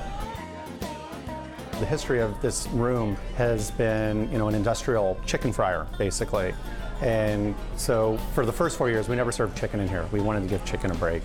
The 1.79 1.87
history 1.87 2.21
of 2.21 2.41
this 2.43 2.69
room 2.69 3.17
has 3.37 3.71
been, 3.71 4.31
you 4.31 4.37
know, 4.37 4.49
an 4.49 4.55
industrial 4.55 5.19
chicken 5.25 5.53
fryer, 5.53 5.87
basically. 5.97 6.53
And 7.01 7.55
so 7.77 8.19
for 8.35 8.45
the 8.45 8.53
first 8.53 8.77
four 8.77 8.91
years, 8.91 9.09
we 9.09 9.17
never 9.17 9.33
served 9.33 9.57
chicken 9.57 9.81
in 9.81 9.89
here. 9.89 10.07
We 10.13 10.21
wanted 10.21 10.43
to 10.43 10.47
give 10.47 10.63
chicken 10.67 10.91
a 10.91 10.95
break. 10.97 11.23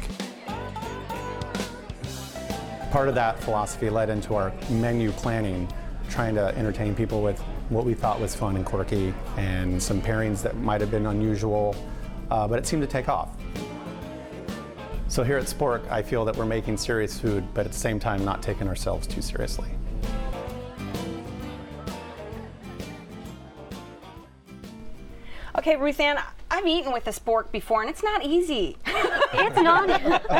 Part 2.95 3.09
of 3.09 3.15
that 3.15 3.37
philosophy 3.41 3.89
led 3.89 4.09
into 4.09 4.35
our 4.35 4.53
menu 4.69 5.11
planning, 5.11 5.67
trying 6.09 6.33
to 6.35 6.57
entertain 6.57 6.95
people 6.95 7.21
with 7.21 7.37
what 7.67 7.83
we 7.83 7.93
thought 7.93 8.21
was 8.21 8.33
fun 8.33 8.55
and 8.55 8.65
quirky 8.65 9.13
and 9.35 9.83
some 9.83 10.01
pairings 10.01 10.41
that 10.43 10.55
might 10.55 10.79
have 10.79 10.91
been 10.91 11.07
unusual, 11.07 11.75
uh, 12.31 12.47
but 12.47 12.57
it 12.57 12.65
seemed 12.65 12.81
to 12.83 12.87
take 12.87 13.09
off. 13.09 13.31
So 15.09 15.25
here 15.25 15.37
at 15.37 15.43
Spork, 15.43 15.85
I 15.91 16.01
feel 16.01 16.23
that 16.23 16.37
we're 16.37 16.45
making 16.45 16.77
serious 16.77 17.19
food, 17.19 17.43
but 17.53 17.65
at 17.65 17.73
the 17.73 17.77
same 17.77 17.99
time 17.99 18.23
not 18.23 18.41
taking 18.41 18.65
ourselves 18.65 19.07
too 19.07 19.21
seriously. 19.21 19.67
Okay, 25.57 25.75
Ruth 25.75 25.99
Ann, 25.99 26.17
I've 26.49 26.65
eaten 26.65 26.93
with 26.93 27.07
a 27.07 27.11
spork 27.11 27.51
before, 27.51 27.81
and 27.81 27.89
it's 27.89 28.03
not 28.03 28.23
easy. 28.23 28.77
it's 29.33 29.57
not. 29.57 29.89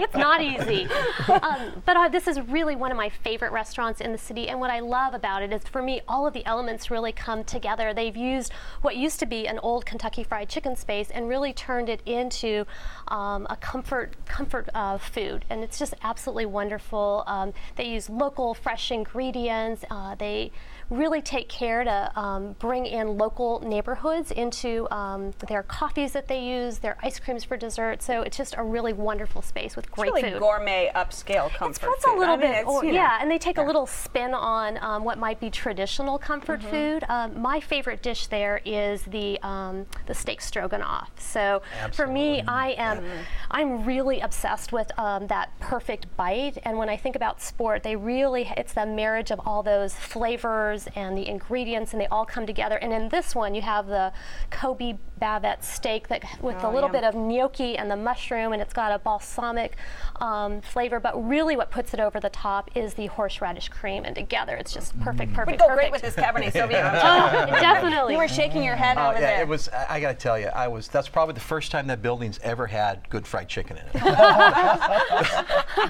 It's 0.03 0.15
not 0.15 0.41
easy. 0.41 0.87
Um, 1.29 1.81
but 1.85 1.97
uh, 1.97 2.09
this 2.09 2.27
is 2.27 2.39
really 2.41 2.75
one 2.75 2.91
of 2.91 2.97
my 2.97 3.09
favorite 3.09 3.51
restaurants 3.51 4.01
in 4.01 4.11
the 4.11 4.17
city, 4.17 4.49
and 4.49 4.59
what 4.59 4.69
I 4.69 4.79
love 4.79 5.13
about 5.13 5.41
it 5.41 5.51
is, 5.51 5.63
for 5.63 5.81
me, 5.81 6.01
all 6.07 6.27
of 6.27 6.33
the 6.33 6.45
elements 6.45 6.91
really 6.91 7.11
come 7.11 7.43
together. 7.43 7.93
They've 7.93 8.15
used 8.15 8.51
what 8.81 8.95
used 8.95 9.19
to 9.19 9.25
be 9.25 9.47
an 9.47 9.59
old 9.59 9.85
Kentucky 9.85 10.23
Fried 10.23 10.49
Chicken 10.49 10.75
space 10.75 11.09
and 11.11 11.27
really 11.27 11.53
turned 11.53 11.89
it 11.89 12.01
into 12.05 12.65
um, 13.07 13.47
a 13.49 13.55
comfort 13.55 14.15
comfort 14.25 14.69
uh, 14.73 14.97
food, 14.97 15.45
and 15.49 15.63
it's 15.63 15.79
just 15.79 15.93
absolutely 16.03 16.45
wonderful. 16.45 17.23
Um, 17.27 17.53
they 17.75 17.85
use 17.85 18.09
local, 18.09 18.53
fresh 18.53 18.91
ingredients. 18.91 19.83
Uh, 19.89 20.15
they 20.15 20.51
really 20.89 21.21
take 21.21 21.49
care 21.49 21.83
to 21.83 22.11
um, 22.19 22.53
bring 22.59 22.85
in 22.85 23.17
local 23.17 23.59
neighborhoods 23.61 24.31
into 24.31 24.87
um, 24.91 25.31
their 25.47 25.63
coffees 25.63 26.11
that 26.13 26.27
they 26.27 26.43
use, 26.43 26.79
their 26.79 26.97
ice 27.01 27.19
creams 27.19 27.43
for 27.43 27.57
dessert. 27.57 28.01
So 28.03 28.21
it's 28.21 28.37
just 28.37 28.55
a 28.57 28.63
really 28.63 28.93
wonderful 28.93 29.41
space 29.41 29.75
with 29.75 29.89
great 29.91 30.09
it's 30.09 30.15
really 30.17 30.31
food. 30.33 30.39
gourmet, 30.39 30.91
upscale 30.95 31.49
comfort 31.53 31.89
it's, 31.95 32.05
food. 32.05 32.15
a 32.15 32.19
little 32.19 32.33
I 32.35 32.37
mean, 32.37 32.51
bit, 32.51 32.65
or, 32.67 32.83
know, 32.83 32.91
yeah, 32.91 33.17
and 33.21 33.31
they 33.31 33.37
take 33.39 33.57
a 33.57 33.63
little 33.63 33.85
spin 33.87 34.33
on 34.33 34.77
um, 34.81 35.03
what 35.03 35.17
might 35.17 35.39
be 35.39 35.49
traditional 35.49 36.17
comfort 36.17 36.61
Mhm. 36.61 36.69
food. 36.69 37.03
Um, 37.09 37.41
my 37.41 37.59
favorite 37.59 38.01
dish 38.03 38.27
there 38.27 38.61
is 38.65 39.01
the 39.03 39.39
um, 39.41 39.85
the 40.05 40.13
steak 40.13 40.41
stroganoff. 40.41 41.11
So 41.17 41.61
for 41.93 42.05
me, 42.07 42.43
I 42.47 42.71
am 42.77 43.03
I'm 43.49 43.85
really 43.85 44.19
obsessed 44.19 44.71
with 44.71 44.91
um, 44.99 45.27
that 45.27 45.49
perfect 45.59 46.15
bite. 46.17 46.57
And 46.63 46.77
when 46.77 46.89
I 46.89 46.97
think 46.97 47.15
about 47.15 47.39
Spork, 47.39 47.83
they 47.83 47.95
really 47.95 48.51
it's 48.57 48.73
the 48.73 48.85
marriage 48.85 49.31
of 49.31 49.39
all 49.45 49.63
those 49.63 49.93
flavors 49.95 50.74
and 50.95 51.17
the 51.17 51.27
ingredients, 51.27 51.93
and 51.93 52.01
they 52.01 52.07
all 52.07 52.25
come 52.25 52.45
together. 52.45 52.75
And 52.77 52.91
in 52.93 53.09
this 53.09 53.33
one, 53.35 53.55
you 53.55 53.61
have 53.61 53.87
the 53.87 54.11
Kobe 54.51 54.97
bavette 55.21 55.63
steak 55.63 56.07
that 56.09 56.23
with 56.41 56.55
a 56.57 56.67
Oh, 56.67 56.71
little 56.71 56.89
yum. 56.89 56.91
bit 56.91 57.03
of 57.05 57.15
gnocchi 57.15 57.77
and 57.77 57.89
the 57.89 57.95
mushroom, 57.95 58.51
and 58.53 58.61
it's 58.61 58.73
got 58.73 58.91
a 58.91 58.99
balsamic 58.99 59.77
um, 60.17 60.61
flavor. 60.61 60.99
But 60.99 61.13
really, 61.27 61.55
what 61.55 61.71
puts 61.71 61.93
it 61.93 61.99
over 61.99 62.19
the 62.19 62.29
top 62.29 62.69
is 62.75 62.93
the 62.95 63.07
horseradish 63.07 63.69
cream, 63.69 64.03
and 64.05 64.13
together 64.15 64.55
it's 64.55 64.73
just 64.73 64.99
perfect, 65.01 65.33
perfect, 65.33 65.51
Would 65.51 65.59
go 65.59 65.67
perfect. 65.75 65.91
great 65.91 65.91
with 65.91 66.01
this 66.01 66.15
Cabernet 66.15 66.51
Sauvignon. 66.51 66.95
Oh, 67.55 67.59
definitely. 67.61 68.13
You 68.13 68.19
were 68.19 68.27
shaking 68.27 68.63
your 68.63 68.75
head 68.75 68.97
Oh, 68.97 69.09
over 69.11 69.13
yeah, 69.19 69.35
there. 69.35 69.41
it 69.41 69.47
was. 69.47 69.69
I, 69.69 69.85
I 69.95 69.99
got 69.99 70.09
to 70.09 70.17
tell 70.17 70.37
you, 70.39 70.47
I 70.47 70.67
was. 70.67 70.87
That's 70.87 71.07
probably 71.07 71.33
the 71.35 71.39
first 71.39 71.71
time 71.71 71.87
that 71.87 72.01
building's 72.01 72.39
ever 72.39 72.67
had 72.67 73.07
good 73.09 73.25
fried 73.27 73.47
chicken 73.47 73.77
in 73.77 73.83
it. 73.87 73.93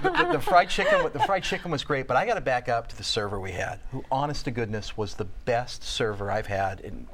the, 0.03 0.09
the- 0.09 0.29
the 0.33 0.39
fried 0.39 0.69
chicken, 0.69 1.09
the 1.13 1.19
fried 1.19 1.43
chicken 1.43 1.71
was 1.71 1.83
great, 1.83 2.07
but 2.07 2.17
I 2.17 2.25
got 2.25 2.35
to 2.35 2.41
back 2.41 2.67
up 2.69 2.87
to 2.89 2.97
the 2.97 3.03
server 3.03 3.39
we 3.39 3.51
had, 3.51 3.79
who, 3.91 4.03
honest 4.11 4.45
to 4.45 4.51
goodness, 4.51 4.74
was 4.97 5.15
the 5.15 5.25
best 5.25 5.83
server 5.83 6.31
I've 6.31 6.47
had. 6.47 6.79
In, 6.79 7.07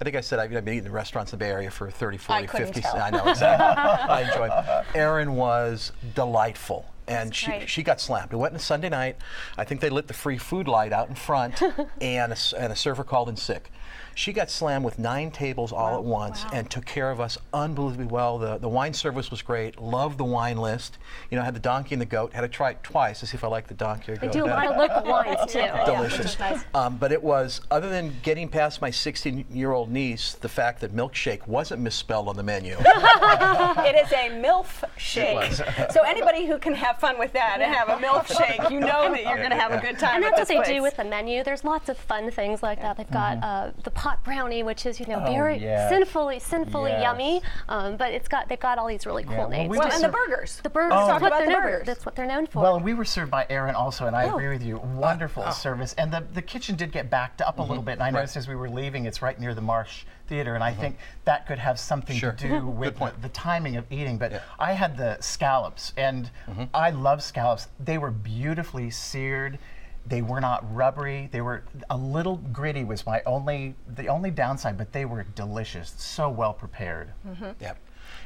I 0.00 0.04
think 0.04 0.16
I 0.16 0.20
said 0.20 0.38
I've, 0.38 0.54
I've 0.54 0.64
been 0.64 0.74
eating 0.74 0.86
in 0.86 0.92
restaurants 0.92 1.32
in 1.32 1.38
the 1.38 1.44
Bay 1.44 1.50
Area 1.50 1.70
for 1.70 1.90
30, 1.90 2.18
40, 2.18 2.44
I 2.44 2.46
50. 2.46 2.80
tell. 2.80 2.96
I 2.96 3.10
know 3.10 3.26
exactly. 3.26 3.66
I 4.08 4.22
enjoyed. 4.22 4.84
Erin 4.94 5.34
was 5.34 5.92
delightful. 6.14 6.86
And 7.06 7.34
she, 7.34 7.46
great. 7.46 7.68
she 7.70 7.82
got 7.82 8.00
slammed. 8.00 8.32
We 8.32 8.38
went 8.38 8.52
on 8.52 8.60
Sunday 8.60 8.90
night. 8.90 9.16
I 9.56 9.64
think 9.64 9.80
they 9.80 9.88
lit 9.88 10.08
the 10.08 10.14
free 10.14 10.36
food 10.36 10.68
light 10.68 10.92
out 10.92 11.08
in 11.08 11.14
front, 11.14 11.62
and, 12.00 12.32
a, 12.32 12.36
and 12.58 12.72
a 12.72 12.76
server 12.76 13.02
called 13.02 13.30
in 13.30 13.36
sick. 13.36 13.70
She 14.18 14.32
got 14.32 14.50
slammed 14.50 14.84
with 14.84 14.98
nine 14.98 15.30
tables 15.30 15.72
all 15.72 15.96
at 15.96 16.02
once 16.02 16.44
and 16.52 16.68
took 16.68 16.84
care 16.84 17.12
of 17.12 17.20
us 17.20 17.38
unbelievably 17.54 18.06
well. 18.06 18.36
The, 18.36 18.58
the 18.58 18.68
wine 18.68 18.92
service 18.92 19.30
was 19.30 19.42
great. 19.42 19.80
Loved 19.80 20.18
the 20.18 20.24
wine 20.24 20.56
list. 20.56 20.98
You 21.30 21.38
know, 21.38 21.44
had 21.44 21.54
the 21.54 21.60
donkey 21.60 21.94
and 21.94 22.02
the 22.02 22.06
goat. 22.06 22.32
Had 22.32 22.40
to 22.40 22.48
try 22.48 22.70
it 22.70 22.82
twice 22.82 23.20
to 23.20 23.28
see 23.28 23.36
if 23.36 23.44
I 23.44 23.46
liked 23.46 23.68
the 23.68 23.74
donkey 23.74 24.10
or 24.10 24.16
They 24.16 24.26
goat. 24.26 24.32
do 24.32 24.44
a 24.44 24.48
lot 24.48 24.66
of 24.66 24.76
local 24.76 25.08
wines 25.08 25.38
too. 25.52 25.68
Delicious. 25.86 26.36
Um, 26.74 26.96
but 26.96 27.12
it 27.12 27.22
was, 27.22 27.60
other 27.70 27.88
than 27.88 28.12
getting 28.24 28.48
past 28.48 28.82
my 28.82 28.90
16 28.90 29.44
year 29.52 29.70
old 29.70 29.88
niece, 29.88 30.34
the 30.34 30.48
fact 30.48 30.80
that 30.80 30.92
milkshake 30.92 31.46
wasn't 31.46 31.82
misspelled 31.82 32.26
on 32.26 32.34
the 32.34 32.42
menu. 32.42 32.72
it 32.80 34.04
is 34.04 34.10
a 34.10 34.30
MILF 34.42 34.82
shake. 34.96 35.52
so 35.92 36.02
anybody 36.04 36.44
who 36.44 36.58
can 36.58 36.74
have 36.74 36.98
fun 36.98 37.20
with 37.20 37.32
that 37.34 37.60
and 37.60 37.72
have 37.72 37.88
a 37.88 38.04
MILF 38.04 38.26
shake, 38.36 38.68
you 38.68 38.80
know 38.80 39.12
that 39.12 39.22
you're 39.22 39.36
going 39.36 39.50
to 39.50 39.56
have 39.56 39.70
a 39.70 39.78
good 39.78 39.96
time 39.96 40.16
And 40.16 40.24
that's 40.24 40.40
what 40.40 40.48
they 40.48 40.56
place. 40.56 40.66
do 40.66 40.82
with 40.82 40.96
the 40.96 41.04
menu. 41.04 41.44
There's 41.44 41.62
lots 41.62 41.88
of 41.88 41.96
fun 41.96 42.32
things 42.32 42.64
like 42.64 42.80
that. 42.82 42.96
They've 42.96 43.08
got 43.12 43.44
uh, 43.44 43.70
the 43.84 43.92
pot 44.08 44.24
brownie, 44.24 44.62
which 44.62 44.86
is 44.86 44.98
you 44.98 45.06
know 45.06 45.22
Oh, 45.24 45.32
very 45.32 45.58
yes. 45.58 45.90
sinfully, 45.90 46.38
sinfully 46.38 46.92
Yes. 46.92 47.02
yummy. 47.02 47.42
Um, 47.68 47.96
but 47.96 48.12
it's 48.12 48.28
got 48.28 48.48
they've 48.48 48.58
got 48.58 48.78
all 48.78 48.86
these 48.86 49.04
really 49.04 49.22
cool 49.24 49.32
Yeah, 49.32 49.38
well, 49.40 49.48
names. 49.50 49.70
we 49.70 49.78
well, 49.78 49.92
and 49.92 50.02
the 50.02 50.08
burgers. 50.08 50.60
the 50.62 50.70
burgers. 50.70 50.92
Oh, 50.94 51.06
that's, 51.06 51.08
Talk 51.08 51.20
what 51.22 51.28
about 51.28 51.38
they're 51.38 51.46
the 51.46 51.52
known, 51.52 51.62
burgers. 51.62 51.86
that's 51.86 52.06
what 52.06 52.16
they're 52.16 52.26
known 52.26 52.46
for. 52.46 52.62
Well, 52.62 52.80
we 52.80 52.94
were 52.94 53.04
served 53.04 53.30
by 53.30 53.46
Aaron 53.50 53.74
also, 53.74 54.06
and 54.06 54.16
I 54.16 54.24
Oh. 54.28 54.36
agree 54.36 54.48
with 54.48 54.62
you. 54.62 54.78
Wonderful 54.78 55.44
oh. 55.46 55.50
service. 55.50 55.94
And 55.98 56.12
the, 56.12 56.24
the 56.32 56.42
kitchen 56.42 56.76
did 56.76 56.92
get 56.92 57.10
backed 57.10 57.42
up 57.42 57.58
a 57.58 57.62
little 57.62 57.76
mm-hmm. 57.76 57.84
bit. 57.86 57.92
And 57.92 58.02
I 58.02 58.10
noticed 58.10 58.36
as 58.36 58.48
we 58.48 58.56
were 58.56 58.70
leaving, 58.70 59.04
it's 59.04 59.20
right 59.20 59.38
near 59.38 59.54
the 59.54 59.60
Marsh 59.60 60.04
Theater, 60.26 60.54
and 60.54 60.64
I 60.64 60.72
mm-hmm. 60.72 60.80
think 60.80 60.98
that 61.24 61.46
could 61.46 61.58
have 61.58 61.78
something 61.78 62.16
Sure. 62.16 62.32
to 62.32 62.48
do 62.48 62.54
mm-hmm. 62.54 62.78
with 62.78 62.94
the, 62.94 62.98
point. 62.98 63.22
the 63.22 63.28
timing 63.30 63.76
of 63.76 63.84
eating. 63.90 64.18
But 64.18 64.32
Yeah. 64.32 64.40
I 64.58 64.72
had 64.72 64.96
the 64.96 65.18
scallops, 65.20 65.92
and 65.96 66.30
I 66.72 66.90
love 66.90 67.22
scallops. 67.22 67.68
They 67.78 67.98
were 67.98 68.10
beautifully 68.10 68.90
seared. 68.90 69.58
They 70.08 70.22
were 70.22 70.40
not 70.40 70.64
rubbery. 70.74 71.28
They 71.30 71.40
were 71.40 71.62
a 71.90 71.96
little 71.96 72.36
gritty. 72.52 72.84
Was 72.84 73.04
my 73.04 73.22
only 73.26 73.74
the 73.86 74.08
only 74.08 74.30
downside, 74.30 74.78
but 74.78 74.92
they 74.92 75.04
were 75.04 75.24
delicious. 75.34 75.94
So 75.96 76.30
well 76.30 76.54
prepared. 76.54 77.12
Yep. 77.60 77.78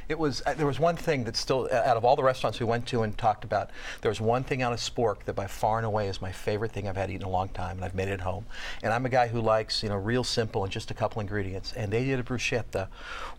It 0.09 0.19
was. 0.19 0.41
Uh, 0.45 0.53
there 0.53 0.67
was 0.67 0.79
one 0.79 0.95
thing 0.95 1.23
that 1.25 1.35
still, 1.35 1.67
uh, 1.71 1.75
out 1.75 1.97
of 1.97 2.05
all 2.05 2.15
the 2.15 2.23
restaurants 2.23 2.59
we 2.59 2.65
went 2.65 2.85
to 2.87 3.03
and 3.03 3.17
talked 3.17 3.43
about, 3.43 3.69
there 4.01 4.09
was 4.09 4.21
one 4.21 4.43
thing 4.43 4.61
out 4.61 4.73
of 4.73 4.79
Spork 4.79 5.23
that 5.25 5.33
by 5.33 5.47
far 5.47 5.77
and 5.77 5.85
away 5.85 6.07
is 6.07 6.21
my 6.21 6.31
favorite 6.31 6.71
thing 6.71 6.87
I've 6.87 6.97
had 6.97 7.09
eaten 7.09 7.21
in 7.21 7.27
a 7.27 7.31
long 7.31 7.49
time, 7.49 7.77
and 7.77 7.85
I've 7.85 7.95
made 7.95 8.07
it 8.07 8.13
at 8.13 8.21
home. 8.21 8.45
And 8.81 8.93
I'm 8.93 9.05
a 9.05 9.09
guy 9.09 9.27
who 9.27 9.41
likes, 9.41 9.83
you 9.83 9.89
know, 9.89 9.95
real 9.95 10.23
simple 10.23 10.63
and 10.63 10.71
just 10.71 10.91
a 10.91 10.93
couple 10.93 11.21
ingredients. 11.21 11.73
And 11.73 11.91
they 11.91 12.05
did 12.05 12.19
a 12.19 12.23
bruschetta 12.23 12.87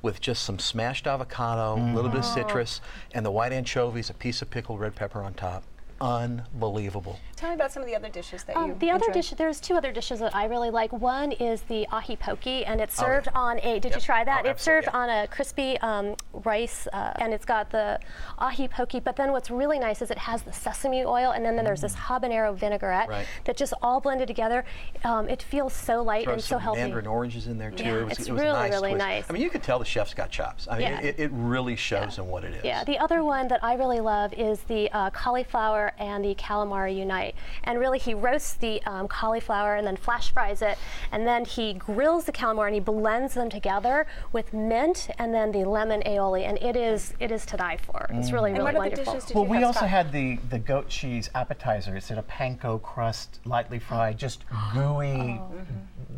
with 0.02 0.20
just 0.20 0.42
some 0.42 0.58
smashed 0.58 1.06
avocado, 1.06 1.76
a 1.76 1.94
little 1.94 2.10
bit 2.10 2.20
of 2.20 2.26
citrus, 2.26 2.80
and 3.12 3.24
the 3.24 3.30
white 3.30 3.52
anchovies, 3.52 4.08
a 4.10 4.14
piece 4.14 4.40
of 4.42 4.50
pickled 4.50 4.80
red 4.80 4.94
pepper 4.94 5.22
on 5.22 5.34
top. 5.34 5.64
Unbelievable. 6.00 7.18
Tell 7.36 7.48
me 7.50 7.56
about 7.56 7.72
some 7.72 7.82
of 7.82 7.88
the 7.88 7.96
other 7.96 8.08
dishes 8.08 8.44
that 8.44 8.56
Um, 8.56 8.68
you 8.70 8.74
the 8.76 8.90
other 8.90 9.06
enjoy. 9.06 9.12
dish, 9.14 9.30
there's 9.30 9.60
two 9.60 9.74
other 9.74 9.92
dishes 9.92 10.20
that 10.20 10.34
I 10.34 10.44
really 10.44 10.70
like. 10.70 10.92
One 10.92 11.32
is 11.32 11.62
the 11.62 11.86
ahi 11.90 12.16
poke, 12.16 12.46
and 12.46 12.80
it's 12.80 12.98
Oh, 13.00 13.04
served 13.04 13.26
yeah. 13.32 13.38
on 13.38 13.58
a. 13.58 13.74
Did 13.80 13.86
Yep. 13.86 13.94
you 13.94 14.00
try 14.00 14.24
that? 14.24 14.46
Oh, 14.46 14.50
it's 14.50 14.62
served 14.62 14.88
on 14.88 15.08
a 15.10 15.26
crispy 15.28 15.78
um, 15.80 16.14
rice, 16.32 16.86
uh, 16.92 17.12
and 17.16 17.34
it's 17.34 17.44
got 17.44 17.70
the 17.70 17.98
ahi 18.38 18.68
poke. 18.68 19.02
But 19.02 19.16
then 19.16 19.32
what's 19.32 19.50
really 19.50 19.78
nice 19.78 20.00
is 20.00 20.10
it 20.10 20.18
has 20.18 20.42
the 20.42 20.52
sesame 20.52 21.04
oil, 21.04 21.32
and 21.32 21.44
then, 21.44 21.56
then 21.56 21.64
there's 21.64 21.80
this 21.80 21.94
habanero 21.96 22.54
vinaigrette 22.54 23.08
Right. 23.08 23.26
that 23.44 23.56
just 23.56 23.74
all 23.82 24.00
blended 24.00 24.28
together. 24.28 24.64
Um, 25.04 25.28
it 25.28 25.42
feels 25.42 25.72
so 25.72 26.02
light 26.02 26.24
Throw 26.24 26.34
and 26.34 26.42
so 26.42 26.54
some 26.54 26.60
healthy. 26.60 26.80
mandarin 26.82 27.06
oranges 27.06 27.46
in 27.48 27.58
there 27.58 27.70
too. 27.70 27.84
Yeah, 27.84 27.94
it 27.96 28.04
was, 28.04 28.18
it's 28.18 28.28
it 28.28 28.32
was 28.32 28.40
really, 28.42 28.54
nice 28.58 28.70
really 28.72 28.90
twist. 28.92 29.04
nice. 29.06 29.24
I 29.28 29.32
mean, 29.32 29.42
you 29.42 29.50
could 29.50 29.62
tell 29.62 29.78
the 29.78 29.84
chef's 29.84 30.14
got 30.14 30.30
chops. 30.30 30.68
I 30.70 30.78
mean, 30.78 30.82
Yeah. 30.88 31.00
it, 31.00 31.18
it 31.18 31.30
really 31.32 31.76
shows 31.76 32.18
in 32.18 32.28
what 32.28 32.44
it 32.44 32.54
is. 32.54 32.64
Yeah, 32.64 32.84
the 32.84 32.98
other 32.98 33.22
one 33.24 33.48
that 33.48 33.62
I 33.62 33.74
really 33.74 34.00
love 34.00 34.32
is 34.34 34.60
the 34.62 34.90
uh, 34.92 35.10
cauliflower 35.10 35.83
and 35.98 36.24
the 36.24 36.34
calamari 36.34 36.96
unite. 36.96 37.34
And 37.64 37.78
really, 37.78 37.98
he 37.98 38.14
roasts 38.14 38.54
the 38.54 38.82
um, 38.84 39.08
cauliflower 39.08 39.74
and 39.76 39.86
then 39.86 39.96
flash 39.96 40.32
fries 40.32 40.62
it, 40.62 40.78
and 41.12 41.26
then 41.26 41.44
he 41.44 41.74
grills 41.74 42.24
the 42.24 42.32
calamari 42.32 42.66
and 42.66 42.74
he 42.74 42.80
blends 42.80 43.34
them 43.34 43.50
together 43.50 44.06
with 44.32 44.52
mint 44.52 45.08
and 45.18 45.34
then 45.34 45.52
the 45.52 45.64
lemon 45.64 46.02
aioli, 46.06 46.46
and 46.48 46.58
it 46.58 46.76
is 46.76 47.14
it 47.20 47.30
is 47.30 47.44
to 47.46 47.56
die 47.56 47.76
for. 47.76 48.06
It's 48.10 48.30
really 48.30 48.44
Mm. 48.52 48.58
really 48.58 48.74
wonderful. 48.74 49.20
well, 49.34 49.46
we 49.46 49.62
also 49.64 49.86
had 49.86 50.12
the, 50.12 50.36
the 50.50 50.58
goat 50.58 50.88
cheese 50.88 51.30
appetizer. 51.34 51.96
It's 51.96 52.10
in 52.10 52.18
a 52.18 52.22
panko 52.22 52.80
crust, 52.82 53.40
lightly 53.44 53.78
fried, 53.78 54.18
just 54.18 54.44
gooey, 54.72 55.40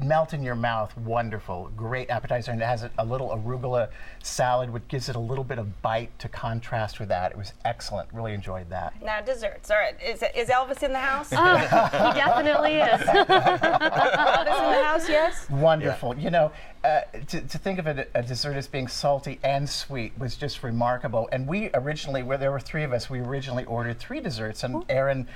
melt 0.03 0.35
in 0.35 0.43
your 0.43 0.55
mouth. 0.55 0.97
Wonderful, 0.99 1.71
great 1.77 2.11
appetizer, 2.11 2.51
and 2.53 2.61
it 2.61 2.65
has 2.65 2.83
a, 2.83 2.91
a 2.99 3.05
little 3.05 3.29
arugula 3.31 3.89
salad, 4.23 4.71
which 4.71 4.87
gives 4.89 5.09
it 5.09 5.17
a 5.17 5.21
little 5.21 5.45
bit 5.45 5.59
of 5.59 5.81
bite 5.83 6.17
to 6.19 6.29
contrast 6.29 6.99
with 7.01 7.09
that. 7.09 7.33
It 7.33 7.39
was 7.39 7.53
excellent. 7.65 8.09
Really 8.13 8.35
enjoyed 8.35 8.69
that. 8.71 9.01
Now 9.03 9.21
desserts. 9.63 9.71
All 9.71 9.77
right, 9.77 9.97
is, 10.03 10.23
is 10.35 10.49
Elvis 10.53 10.83
in 10.83 10.93
the 10.93 10.99
house? 10.99 11.29
Oh, 11.33 11.57
he 11.57 12.19
definitely 12.19 12.75
is. 12.75 13.01
Elvis 13.01 14.65
in 14.65 14.71
the 14.73 14.85
house, 14.85 15.09
yes. 15.09 15.49
Wonderful. 15.51 16.17
You 16.19 16.31
know, 16.31 16.53
uh, 16.85 17.01
to, 17.29 17.41
to 17.41 17.59
think 17.59 17.79
of 17.79 17.87
a, 17.87 18.07
a 18.15 18.23
dessert 18.23 18.57
as 18.57 18.69
being 18.69 18.89
salty 18.89 19.39
and 19.43 19.69
sweet 19.69 20.13
was 20.19 20.37
just 20.37 20.63
remarkable. 20.63 21.29
And 21.33 21.47
we 21.47 21.71
originally, 21.75 22.23
where 22.23 22.39
there 22.39 22.53
were 22.53 22.61
three 22.61 22.85
of 22.85 22.93
us, 22.93 23.11
we 23.11 23.21
originally 23.21 23.65
ordered 23.65 23.99
three 23.99 24.21
desserts, 24.21 24.63
and 24.63 24.85
Aaron 24.89 25.29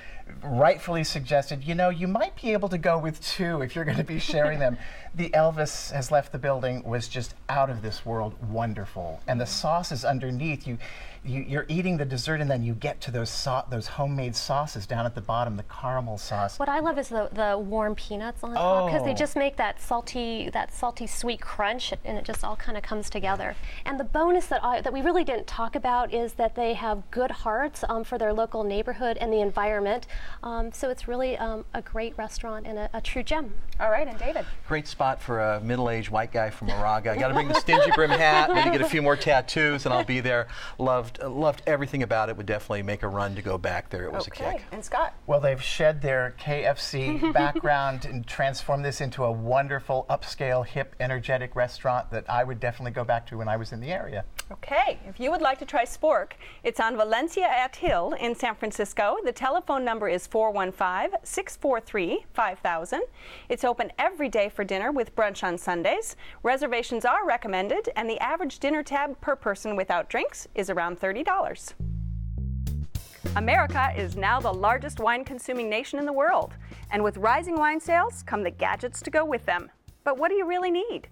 rightfully 0.42 1.04
suggested, 1.04 1.64
you 1.64 1.74
know, 1.74 1.90
you 1.90 2.08
might 2.08 2.40
be 2.40 2.52
able 2.52 2.68
to 2.68 2.78
go 2.78 2.98
with 2.98 3.20
two 3.20 3.62
if 3.62 3.74
you're 3.74 3.84
going 3.84 3.96
to 3.96 4.04
be 4.04 4.18
sharing 4.18 4.58
them. 4.58 4.76
The 5.12 5.30
Elvis 5.30 5.90
has 5.90 6.12
left 6.12 6.30
the 6.30 6.38
building 6.38 6.84
was 6.84 7.08
just 7.08 7.34
out 7.48 7.68
of 7.68 7.82
this 7.82 8.06
world 8.06 8.32
wonderful, 8.48 9.20
and 9.26 9.40
the 9.40 9.44
sauces 9.46 10.04
underneath 10.04 10.68
you. 10.68 10.78
You, 11.22 11.42
you're 11.42 11.66
eating 11.68 11.96
the 11.98 12.04
dessert, 12.06 12.40
and 12.40 12.48
then 12.48 12.62
you 12.62 12.74
get 12.74 13.00
to 13.02 13.10
those 13.10 13.28
so- 13.28 13.64
those 13.68 13.88
homemade 13.88 14.34
sauces 14.36 14.86
down 14.86 15.04
at 15.06 15.14
the 15.16 15.20
bottom, 15.20 15.56
the 15.56 15.64
caramel 15.64 16.16
sauce. 16.16 16.58
What 16.60 16.68
I 16.68 16.78
love 16.78 16.96
is 16.96 17.08
the, 17.08 17.28
the 17.32 17.58
warm 17.58 17.94
peanuts 17.96 18.42
on 18.44 18.54
top 18.54 18.86
because 18.86 19.04
they 19.04 19.10
Oh. 19.10 19.14
just 19.14 19.34
make 19.36 19.56
that 19.56 19.82
salty 19.82 20.48
that 20.50 20.72
salty 20.72 21.06
sweet 21.08 21.40
crunch 21.40 21.92
and 22.04 22.16
it 22.16 22.24
just 22.24 22.42
all 22.44 22.56
kind 22.56 22.78
of 22.78 22.84
comes 22.84 23.10
together. 23.10 23.54
And 23.84 23.98
the 24.00 24.04
bonus 24.04 24.46
that 24.46 24.64
I 24.64 24.80
that 24.80 24.92
we 24.92 25.02
really 25.02 25.24
didn't 25.24 25.48
talk 25.48 25.74
about 25.74 26.14
is 26.14 26.34
that 26.34 26.54
they 26.54 26.72
have 26.74 27.02
good 27.10 27.32
hearts 27.32 27.84
um, 27.88 28.04
for 28.04 28.16
their 28.16 28.32
local 28.32 28.62
neighborhood 28.64 29.18
and 29.18 29.30
the 29.32 29.40
environment. 29.40 30.06
Um, 30.42 30.72
so 30.72 30.90
it's 30.90 31.06
really 31.08 31.36
um, 31.36 31.64
a 31.74 31.82
great 31.82 32.16
restaurant 32.16 32.66
and 32.66 32.78
a, 32.78 32.90
a 32.92 33.00
true 33.00 33.22
gem. 33.22 33.54
All 33.80 33.90
right, 33.90 34.06
and 34.06 34.18
David. 34.18 34.44
Great 34.68 34.86
spot 34.86 35.22
for 35.22 35.40
a 35.40 35.60
middle-aged 35.60 36.10
white 36.10 36.32
guy 36.32 36.50
from 36.50 36.68
Moraga. 36.68 37.16
Got 37.18 37.28
to 37.28 37.34
bring 37.34 37.48
the 37.48 37.54
stingy 37.54 37.90
brim 37.94 38.10
hat, 38.10 38.52
maybe 38.52 38.70
get 38.70 38.82
a 38.82 38.88
few 38.88 39.00
more 39.00 39.16
tattoos, 39.16 39.86
and 39.86 39.94
I'll 39.94 40.04
be 40.04 40.20
there. 40.20 40.48
Loved 40.78 41.18
uh, 41.22 41.30
loved 41.30 41.62
everything 41.66 42.02
about 42.02 42.28
it. 42.28 42.36
Would 42.36 42.44
definitely 42.44 42.82
make 42.82 43.02
a 43.02 43.08
run 43.08 43.34
to 43.36 43.42
go 43.42 43.56
back 43.56 43.88
there. 43.88 44.04
It 44.04 44.12
was 44.12 44.26
a 44.26 44.30
kick. 44.30 44.62
And 44.70 44.84
Scott. 44.84 45.14
Well, 45.26 45.40
they've 45.40 45.62
shed 45.62 46.02
their 46.02 46.34
KFC 46.38 47.32
background 47.32 48.04
and 48.04 48.26
transformed 48.26 48.84
this 48.84 49.00
into 49.00 49.24
a 49.24 49.32
wonderful, 49.32 50.04
upscale, 50.10 50.66
hip, 50.66 50.94
energetic 51.00 51.56
restaurant 51.56 52.10
that 52.10 52.28
I 52.28 52.44
would 52.44 52.60
definitely 52.60 52.92
go 52.92 53.04
back 53.04 53.26
to 53.28 53.38
when 53.38 53.48
I 53.48 53.56
was 53.56 53.72
in 53.72 53.80
the 53.80 53.88
area. 53.88 54.26
Okay, 54.52 54.98
if 55.06 55.20
you 55.20 55.30
would 55.30 55.40
like 55.40 55.58
to 55.60 55.64
try 55.64 55.84
Spork, 55.84 56.32
it's 56.64 56.80
on 56.80 56.96
Valencia 56.96 57.46
at 57.46 57.76
Hill 57.76 58.14
in 58.20 58.34
San 58.34 58.56
Francisco. 58.56 59.16
The 59.24 59.32
telephone 59.32 59.84
number 59.84 60.08
is 60.08 60.26
415 60.26 61.20
643 61.22 62.26
5000. 62.34 63.02
It's 63.48 63.64
open 63.70 63.92
every 64.00 64.28
day 64.28 64.48
for 64.48 64.64
dinner 64.64 64.90
with 64.90 65.14
brunch 65.14 65.44
on 65.44 65.56
Sundays. 65.56 66.16
Reservations 66.42 67.04
are 67.04 67.24
recommended, 67.24 67.88
and 67.94 68.10
the 68.10 68.18
average 68.18 68.58
dinner 68.58 68.82
tab 68.82 69.20
per 69.20 69.36
person 69.36 69.76
without 69.76 70.08
drinks 70.08 70.48
is 70.56 70.70
around 70.70 70.98
$30. 71.00 71.74
America 73.36 73.92
is 73.96 74.16
now 74.16 74.40
the 74.40 74.52
largest 74.52 74.98
wine 74.98 75.24
consuming 75.24 75.70
nation 75.70 76.00
in 76.00 76.04
the 76.04 76.12
world, 76.12 76.54
and 76.90 77.04
with 77.04 77.16
rising 77.18 77.54
wine 77.54 77.78
sales 77.78 78.24
come 78.24 78.42
the 78.42 78.50
gadgets 78.50 79.00
to 79.00 79.08
go 79.08 79.24
with 79.24 79.46
them. 79.46 79.70
But 80.02 80.18
what 80.18 80.30
do 80.30 80.34
you 80.34 80.46
really 80.46 80.72
need? 80.72 81.06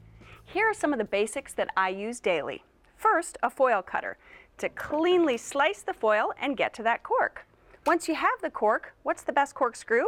Here 0.45 0.67
are 0.67 0.75
some 0.75 0.93
of 0.93 0.99
the 0.99 1.05
basics 1.05 1.53
that 1.53 1.69
I 1.77 1.91
use 1.91 2.19
daily. 2.19 2.65
First, 2.97 3.39
a 3.41 3.51
foil 3.51 3.83
cutter 3.83 4.19
to 4.57 4.69
cleanly 4.71 5.37
slice 5.37 5.83
the 5.83 5.95
foil 5.95 6.33
and 6.41 6.57
get 6.57 6.75
to 6.75 6.83
that 6.83 7.05
cork. 7.05 7.47
Once 7.87 8.09
you 8.09 8.17
have 8.17 8.41
the 8.43 8.51
cork, 8.51 8.95
what's 9.05 9.23
the 9.23 9.33
best 9.33 9.55
corkscrew? 9.55 10.03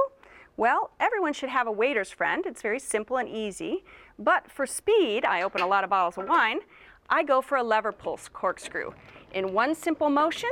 Well, 0.57 0.91
everyone 1.01 1.33
should 1.33 1.49
have 1.49 1.67
a 1.67 1.73
waiter's 1.73 2.11
friend. 2.11 2.45
It's 2.47 2.63
very 2.63 2.79
simple 2.79 3.17
and 3.17 3.29
easy. 3.29 3.85
But 4.19 4.51
for 4.51 4.67
speed, 4.67 5.25
I 5.25 5.43
open 5.43 5.61
a 5.63 5.67
lot 5.67 5.85
of 5.85 5.91
bottles 5.91 6.19
of 6.19 6.29
wine. 6.29 6.61
I 7.09 7.23
go 7.23 7.41
for 7.41 7.57
a 7.57 7.63
lever 7.63 7.93
pulse 7.93 8.29
corkscrew. 8.29 8.93
In 9.33 9.53
one 9.53 9.75
simple 9.75 10.11
motion, 10.11 10.51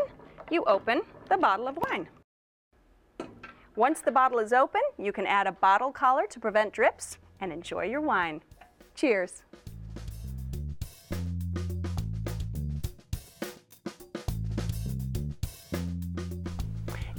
you 0.51 0.65
open 0.65 1.03
the 1.29 1.37
bottle 1.37 1.69
of 1.69 1.77
wine. 1.77 2.09
Once 3.77 4.01
the 4.01 4.11
bottle 4.11 4.39
is 4.39 4.53
open, 4.53 4.81
you 4.99 5.13
can 5.13 5.27
add 5.27 5.47
a 5.47 5.53
bottle 5.53 5.93
collar 5.93 6.27
to 6.29 6.41
prevent 6.41 6.73
drips 6.73 7.19
and 7.41 7.53
enjoy 7.53 7.85
your 7.85 8.01
wine. 8.01 8.43
Cheers. 8.95 9.43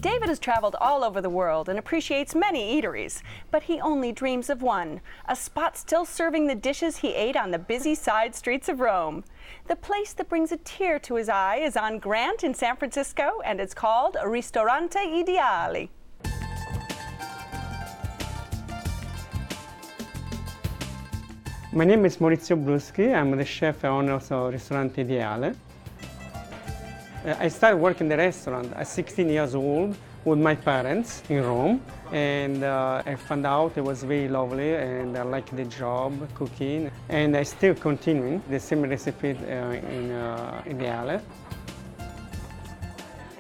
David 0.02 0.30
has 0.30 0.40
traveled 0.40 0.78
all 0.80 1.04
over 1.04 1.20
the 1.20 1.30
world 1.30 1.68
and 1.68 1.78
appreciates 1.78 2.34
many 2.34 2.82
eateries, 2.82 3.22
but 3.52 3.64
he 3.64 3.82
only 3.82 4.14
dreams 4.14 4.50
of 4.50 4.62
one 4.62 5.02
a 5.28 5.36
spot 5.36 5.76
still 5.76 6.06
serving 6.06 6.48
the 6.48 6.56
dishes 6.56 6.98
he 6.98 7.14
ate 7.14 7.36
on 7.36 7.52
the 7.52 7.60
busy 7.60 7.94
side 7.96 8.34
streets 8.34 8.70
of 8.70 8.80
Rome. 8.80 9.26
The 9.68 9.76
place 9.76 10.14
that 10.14 10.30
brings 10.30 10.54
a 10.54 10.58
tear 10.58 11.00
to 11.00 11.16
his 11.16 11.28
eye 11.28 11.58
is 11.58 11.76
on 11.76 12.00
Grant 12.00 12.46
in 12.46 12.54
San 12.54 12.78
Francisco, 12.78 13.42
and 13.44 13.60
it's 13.60 13.74
called 13.74 14.16
Ristorante 14.26 15.00
Ideale. 15.00 15.90
My 21.74 21.84
name 21.84 22.06
is 22.06 22.18
Maurizio 22.18 22.56
Bruschi. 22.56 23.14
I'm 23.14 23.36
the 23.36 23.44
chef 23.44 23.84
and 23.84 24.10
owner 24.10 24.14
of 24.14 24.54
Ristorante 24.54 25.02
Ideale. 25.02 25.56
Uh, 27.26 27.36
I 27.38 27.50
started 27.50 27.78
working 27.78 28.06
in 28.06 28.10
the 28.10 28.18
restaurant 28.18 28.72
at 28.74 28.88
16 28.88 29.28
years 29.28 29.54
old 29.54 29.98
with 30.24 30.40
my 30.40 30.56
parents 30.56 31.22
in 31.28 31.44
Rome, 31.44 31.82
and 32.14 32.64
uh, 32.64 33.04
I 33.06 33.16
found 33.16 33.46
out 33.46 33.74
it 33.76 33.84
was 33.84 34.04
very 34.04 34.30
lovely, 34.30 34.76
and 34.76 35.18
I 35.18 35.24
liked 35.24 35.54
the 35.54 35.66
job, 35.66 36.14
cooking, 36.34 36.90
and 37.10 37.36
I 37.36 37.44
still 37.44 37.76
continuing 37.76 38.42
the 38.50 38.60
same 38.60 38.84
recipe 38.84 39.32
uh, 39.32 39.72
in 39.72 40.12
uh, 40.12 40.64
Ideale. 40.66 41.22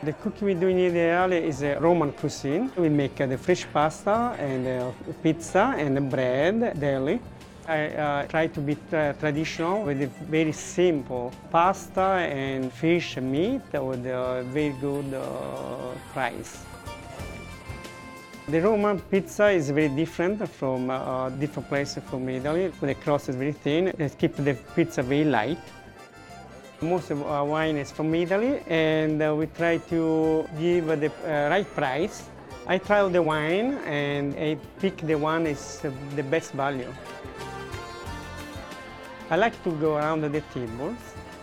The 0.03 0.13
cooking 0.13 0.47
we 0.47 0.53
do 0.55 0.67
in 0.67 0.93
the 0.93 1.09
alley 1.11 1.47
is 1.47 1.61
a 1.61 1.79
Roman 1.79 2.11
cuisine. 2.11 2.71
We 2.75 2.89
make 2.89 3.21
uh, 3.21 3.27
the 3.27 3.37
fresh 3.37 3.65
pasta 3.71 4.35
and 4.39 4.67
uh, 4.67 4.91
pizza 5.23 5.73
and 5.77 6.09
bread 6.09 6.77
daily. 6.77 7.21
I 7.67 7.87
uh, 7.87 8.27
try 8.27 8.47
to 8.47 8.59
be 8.59 8.75
tra- 8.89 9.15
traditional 9.19 9.83
with 9.83 10.01
a 10.01 10.07
very 10.25 10.51
simple 10.51 11.31
pasta 11.51 12.01
and 12.01 12.71
fish 12.73 13.17
and 13.17 13.31
meat 13.31 13.61
with 13.73 14.05
a 14.05 14.43
very 14.47 14.75
good 14.81 15.13
uh, 15.13 15.93
price. 16.13 16.63
The 18.47 18.61
Roman 18.61 18.99
pizza 18.99 19.49
is 19.49 19.69
very 19.69 19.89
different 19.89 20.49
from 20.49 20.89
uh, 20.89 21.29
different 21.29 21.69
places 21.69 22.03
from 22.09 22.27
Italy. 22.29 22.71
The 22.81 22.95
crust 22.95 23.29
is 23.29 23.35
very 23.35 23.51
thin. 23.51 23.89
It 23.89 24.17
keeps 24.17 24.39
the 24.39 24.55
pizza 24.75 25.03
very 25.03 25.25
light. 25.25 25.59
Most 26.81 27.11
of 27.11 27.21
our 27.23 27.45
wine 27.45 27.77
is 27.77 27.91
from 27.91 28.15
Italy, 28.15 28.63
and 28.67 29.21
uh, 29.21 29.35
we 29.35 29.45
try 29.47 29.77
to 29.89 30.47
give 30.57 30.87
the 30.87 31.11
uh, 31.25 31.49
right 31.51 31.67
price. 31.75 32.23
I 32.65 32.79
try 32.79 33.07
the 33.07 33.21
wine, 33.21 33.77
and 33.85 34.33
I 34.33 34.57
pick 34.79 34.97
the 34.97 35.15
one 35.15 35.45
is 35.45 35.81
the 36.15 36.23
best 36.23 36.53
value. 36.53 36.91
I 39.31 39.35
like 39.35 39.63
to 39.63 39.71
go 39.73 39.95
around 39.95 40.21
the 40.21 40.41
tables 40.53 40.97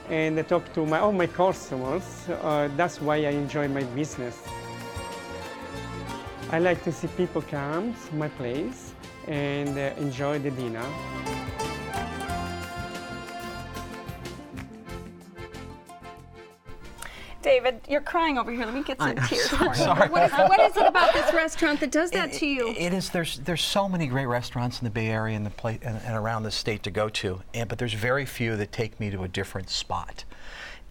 and 0.08 0.36
talk 0.48 0.72
to 0.74 0.84
my, 0.84 0.98
all 0.98 1.12
my 1.12 1.28
customers. 1.28 2.02
Uh, 2.28 2.68
that's 2.76 3.00
why 3.00 3.16
I 3.16 3.30
enjoy 3.30 3.68
my 3.68 3.84
business. 3.94 4.42
I 6.50 6.58
like 6.58 6.82
to 6.82 6.90
see 6.90 7.06
people 7.16 7.42
come 7.42 7.94
to 7.94 8.14
my 8.16 8.28
place 8.28 8.92
and 9.28 9.78
uh, 9.78 9.94
enjoy 9.98 10.40
the 10.40 10.50
dinner. 10.50 10.84
David, 17.42 17.80
you're 17.88 18.00
crying 18.00 18.38
over 18.38 18.50
here. 18.50 18.64
Let 18.64 18.74
me 18.74 18.82
get 18.82 18.98
some 18.98 19.14
tears 19.14 19.48
for 19.48 19.66
you. 19.66 19.74
Sorry. 19.74 20.08
What 20.08 20.24
is, 20.24 20.32
what 20.32 20.60
is 20.60 20.76
it 20.76 20.86
about 20.86 21.12
this 21.12 21.32
restaurant 21.32 21.80
that 21.80 21.90
does 21.92 22.10
that 22.10 22.32
to 22.34 22.46
you? 22.46 22.74
It 22.76 22.92
is. 22.92 23.10
There's 23.10 23.38
there's 23.38 23.62
so 23.62 23.88
many 23.88 24.06
great 24.06 24.26
restaurants 24.26 24.80
in 24.80 24.84
the 24.84 24.90
Bay 24.90 25.08
Area 25.08 25.36
and 25.36 25.46
the 25.46 25.50
pla- 25.50 25.78
and, 25.82 26.00
and 26.04 26.16
around 26.16 26.42
the 26.42 26.50
state 26.50 26.82
to 26.84 26.90
go 26.90 27.08
to, 27.08 27.42
and 27.54 27.68
but 27.68 27.78
there's 27.78 27.92
very 27.94 28.26
few 28.26 28.56
that 28.56 28.72
take 28.72 28.98
me 28.98 29.10
to 29.10 29.22
a 29.22 29.28
different 29.28 29.70
spot. 29.70 30.24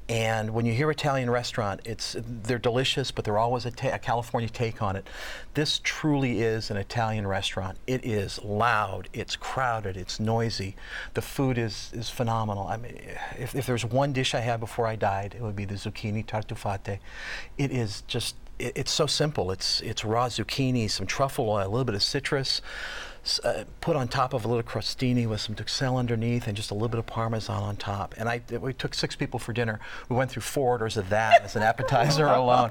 And 0.08 0.52
when 0.52 0.68
you 0.68 0.74
hear 0.74 0.92
Italian 0.92 1.32
restaurant, 1.32 1.82
it's 1.84 2.16
they're 2.20 2.60
delicious, 2.60 3.10
but 3.10 3.26
they're 3.26 3.40
always 3.40 3.66
a, 3.66 3.72
ta- 3.72 3.96
a 3.96 3.98
California 3.98 4.48
take 4.48 4.84
on 4.84 4.96
it. 4.96 5.08
This 5.56 5.82
truly 5.84 6.42
is 6.42 6.70
an 6.70 6.78
Italian 6.78 7.26
restaurant. 7.26 7.80
It 7.88 8.06
is 8.06 8.40
loud, 8.44 9.10
it's 9.14 9.36
crowded, 9.36 9.98
it's 9.98 10.20
noisy. 10.20 10.76
The 11.16 11.24
food 11.24 11.58
is 11.58 11.90
is 11.92 12.12
phenomenal. 12.12 12.68
I 12.68 12.78
mean, 12.78 13.00
if, 13.40 13.56
if 13.56 13.66
there's 13.66 13.84
one 13.84 14.14
dish 14.14 14.36
I 14.36 14.42
had 14.42 14.60
before 14.60 14.86
I 14.86 14.96
died, 14.96 15.34
it 15.36 15.42
would 15.42 15.56
be 15.56 15.66
the 15.66 15.76
zucchini 15.76 16.24
tartufate. 16.24 17.00
It 17.58 17.72
is 17.72 18.04
just 18.06 18.36
it, 18.60 18.74
it's 18.76 18.92
so 18.92 19.08
simple. 19.08 19.50
It's 19.50 19.82
it's 19.82 20.06
raw 20.06 20.28
zucchini, 20.28 20.88
some 20.88 21.08
truffle 21.08 21.50
oil, 21.50 21.66
a 21.66 21.70
little 21.70 21.84
bit 21.84 21.96
of 21.96 22.04
citrus, 22.04 22.62
uh, 23.44 23.64
put 23.82 23.96
on 23.96 24.08
top 24.08 24.34
of 24.34 24.46
a 24.46 24.48
little 24.48 24.64
crostini 24.64 25.28
with 25.28 25.42
some 25.42 25.56
duxelle 25.56 25.98
underneath, 25.98 26.48
and 26.48 26.56
just 26.56 26.70
a 26.72 26.74
little 26.74 26.90
bit 26.90 27.00
of 27.00 27.06
parmesan 27.06 27.64
on 27.64 27.76
top. 27.76 28.14
And 28.18 28.30
I 28.30 28.42
we 28.60 28.74
took 28.74 28.94
six 28.94 29.16
people 29.16 29.40
for 29.40 29.52
dinner. 29.54 29.80
We 30.10 30.16
went 30.16 30.30
through 30.32 30.44
four 30.44 30.70
orders 30.70 30.98
of 30.98 31.10
that 31.10 31.42
as 31.44 31.56
an 31.56 31.64
appetizer 31.64 32.26
alone. 32.42 32.70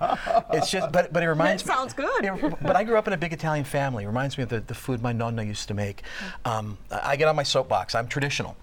It's 0.53 0.71
just, 0.71 0.93
but 0.93 1.13
but 1.13 1.23
it 1.23 1.29
reminds 1.29 1.63
That 1.65 1.73
sounds 1.75 1.93
good. 1.93 2.25
it- 2.25 2.55
but 2.63 2.77
I 2.77 2.85
grew 2.85 2.97
up 2.97 3.07
in 3.07 3.13
a 3.13 3.17
big 3.17 3.33
Italian 3.33 3.65
family. 3.65 4.05
It 4.05 4.07
reminds 4.07 4.37
me 4.39 4.45
of 4.45 4.49
the, 4.49 4.61
the 4.61 4.75
food 4.75 5.03
my 5.03 5.13
nonna 5.13 5.43
used 5.43 5.69
to 5.69 5.75
make. 5.75 6.03
Um, 6.45 6.79
I 6.91 7.13
I 7.15 7.17
get 7.17 7.29
on 7.29 7.37
my 7.37 7.43
soapbox. 7.45 7.95
I'm 7.95 8.09
traditional. 8.09 8.57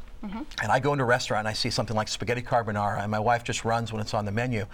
And 0.61 0.71
I 0.71 0.79
go 0.79 0.91
into 0.93 1.03
a 1.03 1.07
restaurant 1.07 1.39
and 1.39 1.47
I 1.47 1.53
see 1.53 1.71
something 1.71 1.95
like 1.97 2.07
spaghetti 2.07 2.43
carbonara, 2.43 3.01
and 3.01 3.09
my 3.09 3.17
wife 3.19 3.43
just 3.43 3.65
runs 3.65 3.91
when 3.91 3.99
it's 4.01 4.13
on 4.13 4.25
the 4.25 4.31
menu 4.31 4.67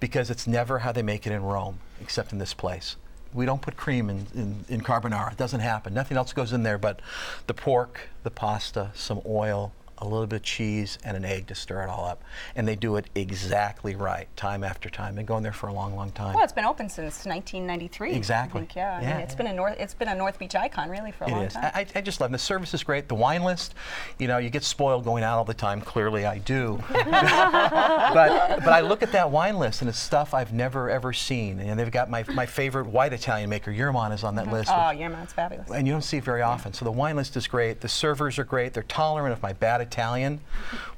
because 0.00 0.30
it's 0.30 0.46
never 0.46 0.78
how 0.78 0.92
they 0.92 1.02
make 1.02 1.26
it 1.26 1.32
in 1.32 1.42
Rome, 1.42 1.78
except 2.00 2.32
in 2.32 2.38
this 2.38 2.54
place. 2.54 2.96
We 3.34 3.44
don't 3.44 3.60
put 3.60 3.76
cream 3.76 4.08
in, 4.08 4.26
in, 4.34 4.64
in 4.68 4.80
carbonara. 4.80 5.32
It 5.32 5.38
doesn't 5.38 5.60
happen. 5.60 5.92
Nothing 5.92 6.16
else 6.16 6.32
goes 6.32 6.52
in 6.52 6.62
there 6.62 6.78
but 6.78 7.00
the 7.46 7.54
pork, 7.54 8.08
the 8.22 8.30
pasta, 8.30 8.90
some 8.94 9.20
oil, 9.26 9.72
a 9.98 10.04
little 10.04 10.26
bit 10.26 10.36
of 10.36 10.42
cheese, 10.42 10.98
and 11.04 11.16
an 11.16 11.24
egg 11.24 11.46
to 11.48 11.54
stir 11.54 11.82
it 11.82 11.88
all 11.88 12.04
up. 12.04 12.22
And 12.56 12.66
they 12.66 12.76
do 12.76 12.96
it 12.96 13.06
exactly 13.14 13.94
right, 13.94 14.28
time 14.36 14.64
after 14.64 14.90
time. 14.90 15.14
They've 15.14 15.24
been 15.24 15.26
going 15.26 15.42
there 15.42 15.52
for 15.52 15.68
a 15.68 15.72
long, 15.72 15.94
long 15.96 16.10
time. 16.12 16.34
Well, 16.34 16.44
it's 16.44 16.52
been 16.52 16.64
open 16.64 16.88
since 16.88 17.24
1993. 17.26 18.12
Exactly. 18.12 18.58
I 18.58 18.64
think, 18.64 18.76
yeah. 18.76 18.98
I 18.98 19.02
Yeah, 19.02 19.12
mean, 19.14 19.20
it's 19.20 19.34
been 19.34 19.46
a 19.46 19.52
North. 19.52 19.76
It's 19.78 19.94
been 19.94 20.08
a 20.08 20.14
North 20.14 20.38
Beach 20.38 20.54
icon 20.54 20.90
really 20.90 21.12
for 21.12 21.24
a 21.24 21.28
It 21.28 21.32
long 21.32 21.44
is. 21.44 21.52
time. 21.54 21.70
I, 21.74 21.86
I 21.94 22.00
just 22.00 22.20
love 22.20 22.28
them. 22.30 22.32
The 22.32 22.38
service 22.38 22.74
is 22.74 22.82
great. 22.82 23.08
The 23.08 23.14
wine 23.14 23.42
list, 23.44 23.74
you 24.18 24.26
know, 24.28 24.38
you 24.38 24.50
get 24.50 24.64
spoiled 24.64 25.04
going 25.04 25.22
out 25.24 25.38
all 25.38 25.44
the 25.44 25.54
time. 25.54 25.80
Clearly, 25.80 26.26
I 26.26 26.38
do. 26.38 26.82
but 26.92 28.64
but 28.64 28.68
I 28.72 28.80
look 28.80 29.02
at 29.02 29.12
that 29.12 29.30
wine 29.30 29.58
list 29.58 29.80
and 29.82 29.88
it's 29.88 29.98
stuff 29.98 30.34
I've 30.34 30.52
never 30.52 30.90
ever 30.90 31.12
seen. 31.12 31.60
And 31.60 31.78
they've 31.78 31.90
got 31.90 32.10
my, 32.10 32.24
my 32.34 32.46
favorite 32.46 32.86
white 32.86 33.12
Italian 33.12 33.50
maker, 33.50 33.72
Jermann, 33.72 34.12
is 34.12 34.24
on 34.24 34.34
that 34.36 34.46
mm-hmm. 34.46 34.54
list. 34.54 34.70
oh, 34.72 34.90
yeah, 34.90 35.22
it's 35.22 35.32
fabulous. 35.32 35.70
and 35.70 35.86
you 35.86 35.92
don't 35.92 36.02
see 36.02 36.18
it 36.18 36.24
very 36.24 36.42
often. 36.42 36.72
So 36.72 36.84
the 36.84 36.92
wine 36.92 37.16
list 37.16 37.36
is 37.36 37.46
great. 37.46 37.80
The 37.80 37.88
servers 37.88 38.38
are 38.38 38.44
great. 38.44 38.74
They're 38.74 38.82
tolerant 38.84 39.32
of 39.32 39.42
my 39.42 39.52
bad 39.52 39.80
Italian, 39.84 40.40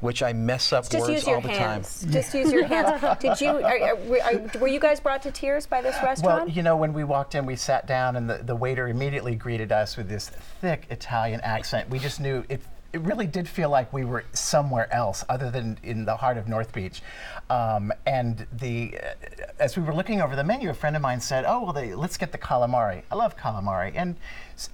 which 0.00 0.22
I 0.22 0.32
mess 0.32 0.72
up 0.72 0.88
Just 0.88 1.00
words 1.02 1.12
use 1.12 1.26
your 1.26 1.36
all 1.36 1.42
the 1.42 1.48
hands. 1.48 2.00
time. 2.02 2.10
Just 2.12 2.34
use 2.34 2.50
your 2.52 2.64
hands. 2.66 3.18
Did 3.20 3.40
you? 3.40 3.50
Are, 3.50 3.78
are, 3.82 3.96
were- 3.96 4.22
are, 4.22 4.58
were 4.60 4.68
you 4.68 4.80
guys 4.80 5.00
brought 5.00 5.22
to 5.22 5.30
tears 5.30 5.66
by 5.66 5.82
this 5.82 5.96
restaurant? 6.02 6.46
Well, 6.46 6.48
you 6.48 6.62
know, 6.62 6.76
when 6.76 6.92
we 6.92 7.04
walked 7.04 7.34
in, 7.34 7.44
we 7.46 7.56
sat 7.56 7.86
down, 7.86 8.16
and 8.16 8.28
the, 8.30 8.38
the 8.38 8.56
waiter 8.56 8.88
immediately 8.88 9.34
greeted 9.34 9.72
us 9.72 9.96
with 9.96 10.08
this 10.08 10.28
thick 10.60 10.86
Italian 10.90 11.40
accent. 11.42 11.90
We 11.90 11.98
just 11.98 12.20
knew 12.20 12.44
it. 12.48 12.60
It 12.92 13.00
really 13.00 13.26
did 13.26 13.48
feel 13.48 13.68
like 13.68 13.92
we 13.92 14.04
were 14.04 14.24
somewhere 14.32 14.92
else, 14.92 15.24
other 15.28 15.50
than 15.50 15.78
in 15.82 16.04
the 16.04 16.16
heart 16.16 16.36
of 16.36 16.48
North 16.48 16.72
Beach. 16.72 17.02
Um, 17.50 17.92
and 18.06 18.46
the, 18.52 18.98
uh, 18.98 19.44
as 19.58 19.76
we 19.76 19.82
were 19.82 19.94
looking 19.94 20.20
over 20.20 20.36
the 20.36 20.44
menu, 20.44 20.70
a 20.70 20.74
friend 20.74 20.96
of 20.96 21.02
mine 21.02 21.20
said, 21.20 21.44
"Oh, 21.46 21.64
well, 21.64 21.72
they, 21.72 21.94
let's 21.94 22.16
get 22.16 22.32
the 22.32 22.38
calamari. 22.38 23.02
I 23.10 23.14
love 23.14 23.36
calamari." 23.36 23.92
And 23.94 24.16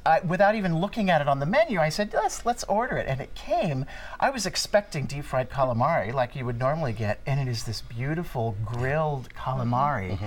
I, 0.07 0.20
without 0.20 0.55
even 0.55 0.79
looking 0.79 1.11
at 1.11 1.20
it 1.20 1.29
on 1.29 1.40
the 1.40 1.46
menu, 1.46 1.81
I 1.81 1.88
said, 1.88 2.12
"Let's 2.14 2.46
let's 2.46 2.64
order 2.64 2.96
it." 2.96 3.07
And 3.09 3.20
it 3.20 3.35
came. 3.35 3.87
I 4.20 4.31
was 4.31 4.46
expecting 4.46 5.07
deep 5.07 5.25
fried 5.25 5.51
calamari 5.51 6.12
like 6.12 6.37
you 6.37 6.44
would 6.44 6.59
normally 6.59 6.92
get, 6.92 7.20
and 7.27 7.40
it 7.40 7.51
is 7.51 7.64
this 7.64 7.81
beautiful 7.81 8.57
grilled 8.64 9.29
calamari 9.35 10.18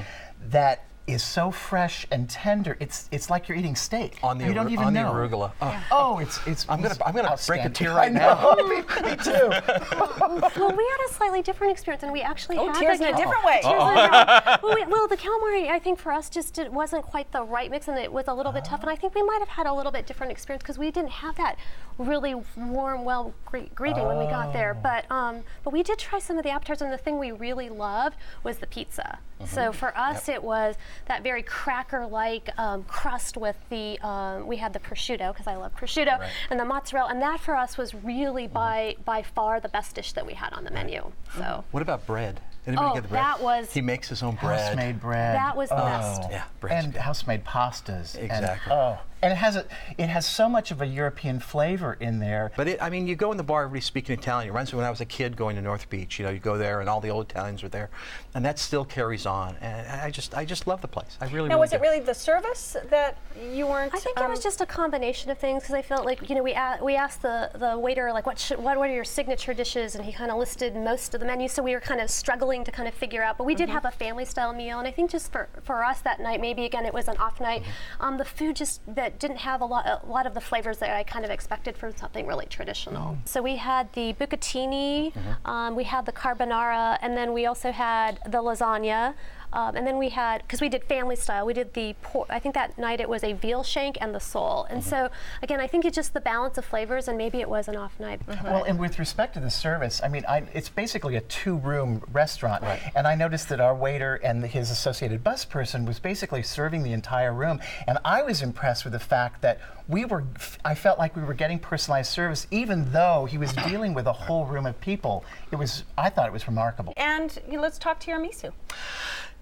that 0.50 0.84
is 1.08 1.22
so 1.24 1.52
fresh 1.52 2.08
and 2.10 2.28
tender. 2.28 2.76
It's 2.80 3.08
it's 3.12 3.30
like 3.30 3.48
you're 3.48 3.58
eating 3.58 3.76
steak. 3.76 4.18
On 4.24 4.38
the 4.40 4.46
you 4.48 4.54
don't 4.56 4.72
even 4.72 4.86
on 4.86 4.94
the 4.94 5.02
know. 5.04 5.12
arugula. 5.12 5.52
Oh. 5.62 5.84
Oh, 5.92 6.18
it's 6.20 6.40
it's. 6.48 6.66
I'm 6.68 6.82
gonna- 6.82 6.96
I'm 7.06 7.14
gonna 7.16 7.38
break 7.46 7.64
a 7.64 7.70
tear 7.70 7.94
right 7.94 8.10
I 8.10 8.14
know, 8.14 8.56
now. 8.58 8.68
me, 8.68 8.78
me 9.12 9.16
too. 9.18 9.50
well, 10.60 10.76
we 10.76 10.84
had 10.84 11.06
a 11.10 11.14
slightly 11.14 11.42
different 11.44 11.72
experience, 11.74 12.02
and 12.04 12.12
we 12.12 12.22
actually 12.22 12.58
Oh, 12.58 12.68
had 12.72 12.80
tears 12.80 13.00
the 13.00 13.10
in 13.10 13.14
a 13.14 13.18
cal- 13.18 13.24
different 13.26 13.46
way. 13.46 13.60
Tears 13.62 13.74
in 13.74 13.80
a 13.80 13.84
Uh-oh. 13.84 14.58
well, 14.64 14.76
we, 14.76 14.86
well, 14.86 15.08
the 15.08 15.18
calamari, 15.18 15.70
I 15.70 15.78
think 15.80 16.00
for 16.00 16.12
us, 16.12 16.30
just 16.30 16.58
it 16.58 16.72
wasn't 16.74 17.04
quite 17.04 17.32
the 17.32 17.44
right 17.44 17.70
mix, 17.70 17.88
and 17.88 17.98
it 18.00 18.12
was 18.12 18.28
a 18.28 18.34
little 18.34 18.52
bit 18.52 18.66
tough. 18.66 18.82
And 18.82 18.90
I 18.90 18.96
think 18.96 19.14
we 19.14 19.22
might 19.24 19.40
have 19.40 19.50
had 19.50 19.68
a 19.68 19.74
little 19.74 19.92
bit 19.92 20.08
different 20.08 20.32
experience 20.32 20.64
because 20.64 20.80
we 20.80 20.90
didn't 20.90 21.12
have 21.12 21.36
that 21.36 21.58
really 22.00 22.36
warm, 22.58 23.06
well 23.06 23.34
gre- 23.46 23.70
greeting 23.76 24.06
when 24.08 24.18
we 24.18 24.26
got 24.26 24.54
there. 24.54 24.74
But 24.74 25.10
um, 25.12 25.44
but 25.64 25.72
we 25.72 25.84
did 25.84 26.00
try 26.00 26.18
some 26.20 26.38
of 26.40 26.44
the 26.44 26.50
appetizers, 26.50 26.82
and 26.82 26.92
the 26.92 26.98
thing 26.98 27.20
we 27.20 27.32
really 27.32 27.70
loved 27.70 28.18
was 28.44 28.58
the 28.58 28.68
pizza. 28.68 29.20
So 29.46 29.74
for 29.74 29.96
us, 29.98 30.30
it 30.30 30.42
was 30.42 30.76
that 31.08 31.24
very 31.24 31.44
cracker-like 31.44 32.50
um, 32.58 32.84
crust 32.84 33.38
with 33.38 33.58
the 33.70 34.00
um, 34.00 34.48
we 34.48 34.58
had 34.58 34.74
the 34.74 34.80
prosciutto 34.80 35.34
because 35.34 35.48
I 35.48 35.56
love 35.56 35.76
prosciutto 35.76 36.28
and 36.50 36.60
the 36.60 36.66
mozzarella, 36.66 37.10
and 37.10 37.22
that 37.22 37.40
for 37.40 37.56
us 37.56 37.78
was 37.78 37.94
really 37.94 38.48
by 38.48 38.96
by 39.06 39.22
far 39.22 39.60
the 39.60 39.70
best 39.70 39.96
dish 39.96 40.14
that 40.14 40.26
we 40.26 40.34
had 40.34 40.54
on 40.54 40.64
the 40.64 40.72
menu. 40.72 41.12
So. 41.38 41.64
What 41.72 41.82
about 41.82 42.06
bread? 42.06 42.42
Anybody 42.68 42.88
Oh, 42.90 42.94
get 42.96 43.04
the 43.04 43.10
bread? 43.10 43.22
that 43.24 43.42
was- 43.42 43.72
He 43.72 43.82
makes 43.82 44.10
his 44.10 44.24
own 44.24 44.36
bread. 44.36 44.60
House-made 44.60 45.00
bread. 45.00 45.36
That 45.36 45.56
was 45.56 45.70
the 45.70 45.76
best. 45.76 46.22
Yeah, 46.32 46.44
bread's 46.60 46.86
and 46.86 46.96
house-made 46.96 47.46
pastas. 47.46 48.16
and- 48.16 48.24
Exactly. 48.26 48.72
oh, 48.74 48.98
and 49.22 49.32
it 49.32 49.38
has 49.38 49.56
a 49.56 49.66
it 49.98 50.08
has 50.08 50.24
so 50.26 50.48
much 50.48 50.70
of 50.72 50.82
a 50.82 50.86
European 50.86 51.40
flavor 51.40 51.98
in 52.00 52.20
there. 52.20 52.52
But 52.56 52.68
it, 52.68 52.82
I 52.82 52.90
mean, 52.92 53.08
you 53.08 53.16
go 53.16 53.32
in 53.32 53.38
the 53.38 53.44
bar, 53.44 53.64
everybody's 53.64 53.86
speaking 53.86 54.14
Italian. 54.18 54.48
It 54.48 54.52
reminds 54.52 54.72
me 54.72 54.78
when 54.78 54.86
I 54.86 54.90
was 54.92 55.02
a 55.02 55.06
kid 55.06 55.36
going 55.36 55.56
to 55.56 55.62
North 55.64 55.90
Beach. 55.90 56.20
You 56.20 56.26
know, 56.26 56.32
you 56.32 56.38
go 56.40 56.58
there 56.58 56.80
and 56.80 56.88
all 56.90 57.02
the 57.02 57.10
old 57.10 57.32
Italians 57.32 57.64
are 57.64 57.70
there, 57.70 57.90
and 58.36 58.46
that 58.46 58.60
still 58.60 58.86
carries 58.86 59.26
on. 59.26 59.56
And 59.62 60.02
I 60.02 60.12
just, 60.12 60.36
I 60.36 60.46
just 60.46 60.68
love 60.68 60.82
the 60.82 60.88
place. 60.88 61.18
I 61.22 61.26
really. 61.28 61.50
now, 61.50 61.56
really 61.56 61.60
was 61.62 61.70
do. 61.72 61.76
it 61.78 61.82
really 61.82 62.00
the 62.02 62.14
service 62.14 62.76
that 62.90 63.18
you 63.52 63.66
weren't? 63.66 63.96
I 63.96 64.00
think 64.00 64.20
um, 64.20 64.26
it 64.26 64.30
was 64.30 64.44
just 64.44 64.62
a 64.62 64.66
combination 64.66 65.32
of 65.32 65.40
things 65.40 65.64
because 65.64 65.76
I 65.76 65.82
felt 65.82 66.06
like 66.06 66.30
you 66.30 66.36
know 66.36 66.44
we 66.44 66.54
a- 66.54 66.78
we 66.84 66.96
asked 66.96 67.22
the 67.24 67.50
the 67.56 67.80
waiter 67.80 68.12
like 68.14 68.28
what 68.28 68.38
should, 68.38 68.60
what 68.60 68.78
what 68.78 68.90
are 68.90 68.94
your 68.94 69.04
signature 69.04 69.54
dishes 69.56 69.96
and 69.96 70.06
he 70.06 70.12
kind 70.12 70.30
of 70.30 70.38
listed 70.38 70.76
most 70.76 71.14
of 71.16 71.20
the 71.20 71.26
menu 71.26 71.48
so 71.48 71.64
we 71.64 71.74
were 71.74 71.80
kind 71.80 72.00
of 72.00 72.10
struggling 72.12 72.55
to 72.64 72.72
kind 72.72 72.88
of 72.88 72.94
figure 72.94 73.22
out 73.22 73.38
but 73.38 73.44
we 73.44 73.56
did 73.56 73.70
have 73.70 73.86
a 73.86 73.92
family 73.92 74.26
style 74.26 74.54
meal 74.54 74.80
and 74.80 74.88
I 74.88 74.92
think 74.92 75.12
just 75.12 75.32
for 75.32 75.50
for 75.64 75.84
us 75.84 76.02
that 76.02 76.20
night 76.20 76.40
maybe 76.40 76.66
again 76.66 76.86
it 76.86 76.94
was 76.94 77.08
an 77.08 77.18
off 77.18 77.40
night 77.42 77.64
um, 78.00 78.18
the 78.18 78.26
food 78.26 78.56
just 78.56 78.82
that 78.96 79.20
didn't 79.20 79.38
have 79.38 79.62
a 79.62 79.66
lot 79.66 79.86
a 79.86 80.06
lot 80.10 80.26
of 80.26 80.34
the 80.34 80.42
flavors 80.42 80.78
that 80.80 80.90
I 80.90 81.04
kind 81.04 81.26
of 81.26 81.32
expected 81.32 81.78
from 81.78 81.96
something 81.96 82.26
really 82.28 82.46
traditional. 82.46 83.18
So 83.26 83.42
we 83.42 83.58
had 83.58 83.92
the 83.94 84.14
bucatini 84.14 85.14
um, 85.46 85.76
we 85.76 85.84
had 85.84 86.06
the 86.06 86.12
carbonara 86.12 86.98
and 87.02 87.16
then 87.18 87.34
we 87.34 87.46
also 87.46 87.72
had 87.72 88.20
the 88.26 88.42
lasagna. 88.42 89.14
Um, 89.56 89.78
and 89.78 89.88
then 89.88 89.98
we 89.98 90.10
had, 90.10 90.42
because 90.42 90.60
we 90.60 90.68
did 90.68 90.84
family 90.84 91.16
style, 91.16 91.46
we 91.46 91.54
did 91.54 91.74
the, 91.74 91.96
por- 92.04 92.26
I 92.30 92.40
think 92.40 92.56
that 92.56 92.78
night 92.78 93.00
it 93.00 93.08
was 93.08 93.24
a 93.24 93.32
veal 93.32 93.64
shank 93.64 93.98
and 94.02 94.14
the 94.14 94.20
sole. 94.20 94.68
And 94.70 94.84
so, 94.84 95.10
again, 95.42 95.62
I 95.62 95.68
think 95.68 95.86
it's 95.86 95.96
just 95.96 96.14
the 96.14 96.20
balance 96.20 96.58
of 96.58 96.66
flavors, 96.66 97.08
and 97.08 97.18
maybe 97.18 97.40
it 97.40 97.50
was 97.50 97.70
an 97.70 97.78
off 97.78 97.98
night. 97.98 98.20
but- 98.26 98.44
Well, 98.44 98.64
and 98.66 98.78
with 98.78 99.00
respect 99.00 99.34
to 99.36 99.40
the 99.40 99.50
service, 99.50 100.02
I 100.04 100.10
mean, 100.10 100.26
I, 100.28 100.44
it's 100.54 100.68
basically 100.68 101.16
a 101.16 101.22
two-room 101.22 102.04
restaurant, 102.12 102.66
and 102.96 103.08
I 103.08 103.16
noticed 103.16 103.48
that 103.48 103.62
our 103.62 103.74
waiter 103.74 104.16
and 104.16 104.44
his 104.46 104.70
associated 104.72 105.24
bus 105.24 105.46
person 105.46 105.86
was 105.86 106.00
basically 106.00 106.44
serving 106.44 106.84
the 106.84 106.92
entire 106.92 107.34
room, 107.34 107.62
and 107.88 107.98
I 108.04 108.24
was 108.24 108.42
impressed 108.42 108.84
with 108.84 108.92
the 108.92 109.00
fact 109.00 109.42
that 109.42 109.60
we 109.88 110.06
were, 110.06 110.24
I 110.64 110.76
felt 110.76 110.98
like 110.98 111.16
we 111.16 111.24
were 111.24 111.34
getting 111.34 111.60
personalized 111.60 112.12
service, 112.12 112.48
even 112.52 112.92
though 112.92 113.26
he 113.26 113.38
was 113.38 113.54
dealing 113.54 113.94
with 113.94 114.08
a 114.08 114.14
whole 114.14 114.46
room 114.46 114.66
of 114.66 114.80
people. 114.82 115.24
It 115.52 115.58
was, 115.58 115.84
I 115.98 116.10
thought 116.10 116.28
it 116.28 116.34
was 116.34 116.48
remarkable. 116.48 116.94
And 116.98 117.38
you 117.48 117.58
know, 117.58 117.62
let's 117.62 117.78
talk 117.78 118.00
tiramisu. 118.00 118.52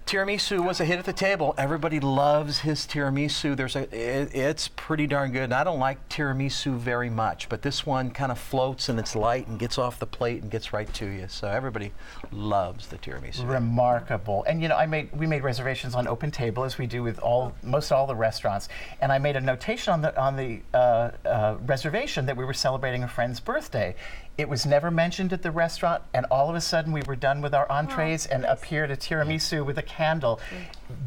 Tiramisu 0.06 0.62
was 0.62 0.80
a 0.80 0.84
hit 0.84 0.98
at 0.98 1.06
the 1.06 1.14
table. 1.14 1.54
Everybody 1.56 1.98
loves 1.98 2.58
his 2.58 2.80
tiramisu. 2.80 3.56
There's 3.56 3.74
a, 3.74 3.84
it, 3.84 4.34
it's 4.34 4.68
pretty 4.68 5.06
darn 5.06 5.32
good. 5.32 5.44
And 5.44 5.54
I 5.54 5.64
don't 5.64 5.78
like 5.78 6.10
tiramisu 6.10 6.76
very 6.76 7.08
much, 7.08 7.48
but 7.48 7.62
this 7.62 7.86
one 7.86 8.10
kind 8.10 8.30
of 8.30 8.38
floats 8.38 8.90
and 8.90 8.98
it's 8.98 9.16
light 9.16 9.48
and 9.48 9.58
gets 9.58 9.78
off 9.78 9.98
the 9.98 10.06
plate 10.06 10.42
and 10.42 10.50
gets 10.50 10.74
right 10.74 10.92
to 10.94 11.06
you. 11.06 11.26
So 11.28 11.48
everybody 11.48 11.90
loves 12.30 12.88
the 12.88 12.98
tiramisu. 12.98 13.48
Remarkable. 13.48 14.44
And 14.46 14.60
you 14.60 14.68
know, 14.68 14.76
I 14.76 14.84
made 14.84 15.10
we 15.16 15.26
made 15.26 15.42
reservations 15.42 15.94
on 15.94 16.06
Open 16.06 16.30
Table 16.30 16.64
as 16.64 16.76
we 16.76 16.86
do 16.86 17.02
with 17.02 17.18
all 17.20 17.54
most 17.62 17.90
all 17.90 18.06
the 18.06 18.14
restaurants. 18.14 18.68
And 19.00 19.10
I 19.10 19.16
made 19.16 19.36
a 19.36 19.40
notation 19.40 19.94
on 19.94 20.02
the 20.02 20.20
on 20.20 20.33
the 20.36 20.60
uh, 20.72 21.10
uh, 21.24 21.56
reservation 21.66 22.26
that 22.26 22.36
we 22.36 22.44
were 22.44 22.54
celebrating 22.54 23.02
a 23.02 23.08
friend's 23.08 23.40
birthday. 23.40 23.94
It 24.36 24.48
was 24.48 24.66
never 24.66 24.90
mentioned 24.90 25.32
at 25.32 25.42
the 25.42 25.50
restaurant, 25.50 26.02
and 26.12 26.26
all 26.30 26.50
of 26.50 26.56
a 26.56 26.60
sudden 26.60 26.92
we 26.92 27.02
were 27.06 27.16
done 27.16 27.40
with 27.40 27.54
our 27.54 27.70
entrees 27.70 28.26
and 28.26 28.44
appeared 28.44 28.90
a 28.90 28.96
tiramisu 28.96 29.64
with 29.64 29.78
a 29.78 29.82
candle. 29.82 30.40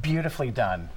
Beautifully 0.01 0.51
done. 0.51 0.89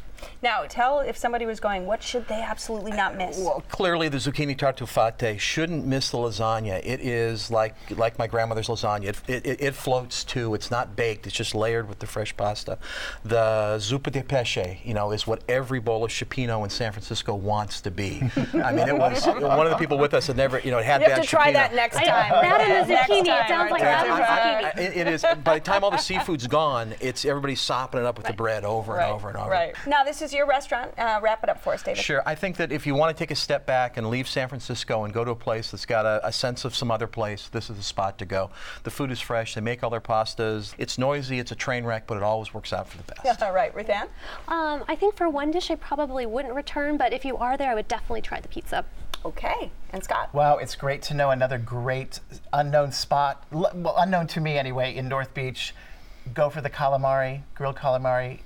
Now, 0.42 0.64
tell 0.68 1.00
if 1.00 1.16
somebody 1.16 1.46
was 1.46 1.60
going, 1.60 1.86
what 1.86 2.02
should 2.02 2.26
they 2.28 2.40
absolutely 2.42 2.92
not 2.92 3.16
miss? 3.16 3.38
Well, 3.38 3.62
clearly 3.68 4.08
the 4.08 4.16
zucchini 4.18 4.56
tartufate 4.56 5.38
shouldn't 5.38 5.86
miss 5.86 6.10
the 6.10 6.18
lasagna. 6.18 6.80
It 6.84 7.00
is 7.00 7.50
like 7.50 7.74
like 7.96 8.18
my 8.18 8.26
grandmother's 8.26 8.68
lasagna. 8.68 9.14
It, 9.28 9.46
it, 9.46 9.60
it 9.60 9.74
floats 9.74 10.24
too. 10.24 10.54
It's 10.54 10.70
not 10.70 10.96
baked. 10.96 11.26
It's 11.26 11.36
just 11.36 11.54
layered 11.54 11.88
with 11.88 11.98
the 11.98 12.06
fresh 12.06 12.36
pasta. 12.36 12.78
The 13.24 13.76
zuppa 13.78 14.10
di 14.10 14.22
pesce, 14.22 14.78
you 14.84 14.94
know, 14.94 15.10
is 15.12 15.26
what 15.26 15.42
every 15.48 15.78
bowl 15.80 16.04
of 16.04 16.10
cioppino 16.10 16.64
in 16.64 16.70
San 16.70 16.92
Francisco 16.92 17.34
wants 17.34 17.80
to 17.82 17.90
be. 17.90 18.22
I 18.54 18.72
mean, 18.72 18.88
it 18.88 18.96
was 18.96 19.26
one 19.26 19.66
of 19.66 19.70
the 19.70 19.76
people 19.78 19.98
with 19.98 20.14
us 20.14 20.26
had 20.26 20.36
never, 20.36 20.58
you 20.60 20.70
know, 20.70 20.78
it 20.78 20.84
had 20.86 21.00
you 21.02 21.08
bad 21.08 21.14
have 21.16 21.22
to 21.24 21.28
try 21.28 21.50
cioppino. 21.50 21.52
that 21.54 21.74
next 21.74 21.96
time. 21.96 22.04
that 22.06 22.60
and 22.60 22.88
the 22.90 22.94
zucchini. 22.94 23.26
time, 23.26 23.44
It 23.44 23.48
sounds 23.48 23.70
like 23.70 23.82
that 23.82 24.06
and 24.06 24.18
the 24.18 24.80
zucchini. 24.80 24.86
It- 24.86 24.96
it 25.00 25.06
is. 25.08 25.24
By 25.44 25.54
the 25.58 25.64
time 25.64 25.84
all 25.84 25.90
the 25.90 25.96
seafood's 25.98 26.46
gone, 26.46 26.94
it's 27.00 27.24
everybody 27.24 27.54
sopping 27.54 28.00
it 28.00 28.06
up 28.06 28.16
with 28.18 28.26
the 28.26 28.32
bread 28.32 28.64
over 28.64 28.92
Right, 28.92 29.04
and 29.04 29.12
over 29.14 29.28
and 29.28 29.36
over. 29.38 29.50
Right. 29.50 29.74
Now, 29.86 30.04
this 30.10 30.22
is 30.22 30.32
your 30.32 30.44
restaurant. 30.44 30.92
Uh, 30.98 31.20
wrap 31.22 31.44
it 31.44 31.48
up 31.48 31.62
for 31.62 31.72
us, 31.72 31.84
David. 31.84 32.02
Sure. 32.02 32.20
I 32.26 32.34
think 32.34 32.56
that 32.56 32.72
if 32.72 32.84
you 32.84 32.96
want 32.96 33.16
to 33.16 33.18
take 33.18 33.30
a 33.30 33.36
step 33.36 33.64
back 33.64 33.96
and 33.96 34.10
leave 34.10 34.28
San 34.28 34.48
Francisco 34.48 35.04
and 35.04 35.14
go 35.14 35.24
to 35.24 35.30
a 35.30 35.36
place 35.36 35.70
that's 35.70 35.86
got 35.86 36.04
a, 36.04 36.26
a 36.26 36.32
sense 36.32 36.64
of 36.64 36.74
some 36.74 36.90
other 36.90 37.06
place, 37.06 37.46
this 37.46 37.70
is 37.70 37.76
the 37.76 37.82
spot 37.84 38.18
to 38.18 38.24
go. 38.24 38.50
The 38.82 38.90
food 38.90 39.12
is 39.12 39.20
fresh. 39.20 39.54
They 39.54 39.60
make 39.60 39.84
all 39.84 39.90
their 39.90 40.00
pastas. 40.00 40.74
It's 40.78 40.98
noisy. 40.98 41.38
It's 41.38 41.52
a 41.52 41.54
train 41.54 41.84
wreck, 41.84 42.08
but 42.08 42.16
it 42.16 42.24
always 42.24 42.52
works 42.52 42.72
out 42.72 42.88
for 42.88 42.96
the 42.98 43.04
best. 43.04 43.40
All 43.42 43.52
right, 43.52 43.72
Ruth 43.74 43.88
Ann? 43.88 44.08
Um, 44.48 44.84
I 44.88 44.96
think 44.96 45.14
for 45.16 45.28
one 45.28 45.52
dish 45.52 45.70
I 45.70 45.76
probably 45.76 46.26
wouldn't 46.26 46.54
return, 46.54 46.96
but 46.96 47.12
if 47.12 47.24
you 47.24 47.36
are 47.36 47.56
there, 47.56 47.70
I 47.70 47.74
would 47.76 47.88
definitely 47.88 48.22
try 48.22 48.40
the 48.40 48.48
pizza. 48.48 48.84
Okay. 49.24 49.70
And 49.92 50.02
Scott? 50.02 50.34
Wow, 50.34 50.56
it's 50.56 50.74
great 50.74 51.02
to 51.02 51.14
know 51.14 51.30
another 51.30 51.58
great 51.58 52.18
unknown 52.52 52.90
spot, 52.90 53.46
l- 53.52 53.70
well, 53.74 53.94
unknown 53.96 54.26
to 54.28 54.40
me 54.40 54.58
anyway, 54.58 54.96
in 54.96 55.08
North 55.08 55.34
Beach. 55.34 55.72
Go 56.34 56.50
for 56.50 56.60
the 56.60 56.70
calamari, 56.70 57.42
grilled 57.54 57.76
calamari. 57.76 58.40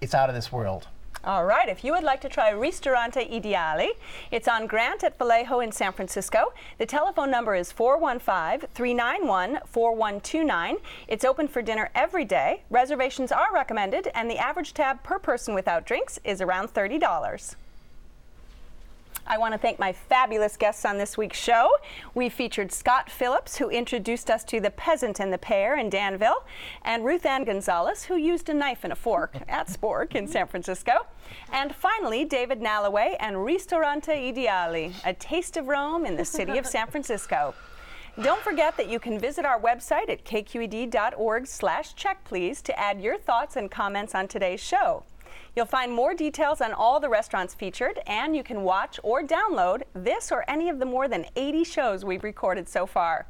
It's 0.00 0.14
out 0.14 0.28
of 0.28 0.34
this 0.34 0.52
world. 0.52 0.88
All 1.26 1.44
right, 1.44 1.68
if 1.68 1.82
you 1.82 1.90
would 1.90 2.04
like 2.04 2.20
to 2.20 2.28
try 2.28 2.50
Ristorante 2.50 3.18
Ideale, 3.28 3.94
it's 4.30 4.46
on 4.46 4.68
Grant 4.68 5.02
at 5.02 5.18
Vallejo 5.18 5.58
in 5.58 5.72
San 5.72 5.92
Francisco. 5.92 6.52
The 6.78 6.86
telephone 6.86 7.32
number 7.32 7.56
is 7.56 7.72
415 7.72 8.68
391 8.72 9.58
4129. 9.66 10.76
It's 11.08 11.24
open 11.24 11.48
for 11.48 11.62
dinner 11.62 11.90
every 11.96 12.24
day. 12.24 12.62
Reservations 12.70 13.32
are 13.32 13.52
recommended, 13.52 14.08
and 14.14 14.30
the 14.30 14.38
average 14.38 14.72
tab 14.72 15.02
per 15.02 15.18
person 15.18 15.52
without 15.52 15.84
drinks 15.84 16.20
is 16.22 16.40
around 16.40 16.72
$30. 16.72 17.56
I 19.28 19.38
want 19.38 19.54
to 19.54 19.58
thank 19.58 19.78
my 19.78 19.92
fabulous 19.92 20.56
guests 20.56 20.84
on 20.84 20.98
this 20.98 21.18
week's 21.18 21.38
show. 21.38 21.68
We 22.14 22.28
featured 22.28 22.70
Scott 22.70 23.10
Phillips, 23.10 23.56
who 23.56 23.68
introduced 23.68 24.30
us 24.30 24.44
to 24.44 24.60
the 24.60 24.70
peasant 24.70 25.18
and 25.18 25.32
the 25.32 25.38
pear 25.38 25.76
in 25.76 25.90
Danville, 25.90 26.44
and 26.82 27.04
Ruth 27.04 27.26
Ann 27.26 27.44
Gonzalez, 27.44 28.04
who 28.04 28.16
used 28.16 28.48
a 28.48 28.54
knife 28.54 28.84
and 28.84 28.92
a 28.92 28.96
fork 28.96 29.36
at 29.48 29.66
Spork 29.66 30.14
in 30.14 30.28
San 30.28 30.46
Francisco. 30.46 31.06
And 31.52 31.74
finally, 31.74 32.24
David 32.24 32.60
Nalloway 32.60 33.16
and 33.18 33.44
Ristorante 33.44 34.12
Ideale, 34.12 34.92
a 35.04 35.12
taste 35.12 35.56
of 35.56 35.66
Rome 35.66 36.06
in 36.06 36.16
the 36.16 36.24
city 36.24 36.58
of 36.58 36.66
San 36.66 36.86
Francisco. 36.86 37.54
Don't 38.22 38.40
forget 38.40 38.76
that 38.76 38.88
you 38.88 38.98
can 38.98 39.18
visit 39.18 39.44
our 39.44 39.60
website 39.60 40.08
at 40.08 40.24
kqed.org 40.24 41.46
slash 41.46 41.94
check 41.94 42.24
please 42.24 42.62
to 42.62 42.78
add 42.78 43.00
your 43.00 43.18
thoughts 43.18 43.56
and 43.56 43.70
comments 43.70 44.14
on 44.14 44.26
today's 44.28 44.60
show. 44.60 45.02
You'll 45.56 45.64
find 45.64 45.90
more 45.90 46.12
details 46.12 46.60
on 46.60 46.74
all 46.74 47.00
the 47.00 47.08
restaurants 47.08 47.54
featured, 47.54 47.98
and 48.06 48.36
you 48.36 48.42
can 48.42 48.62
watch 48.62 49.00
or 49.02 49.22
download 49.22 49.84
this 49.94 50.30
or 50.30 50.44
any 50.48 50.68
of 50.68 50.78
the 50.78 50.84
more 50.84 51.08
than 51.08 51.24
80 51.34 51.64
shows 51.64 52.04
we've 52.04 52.22
recorded 52.22 52.68
so 52.68 52.84
far. 52.84 53.26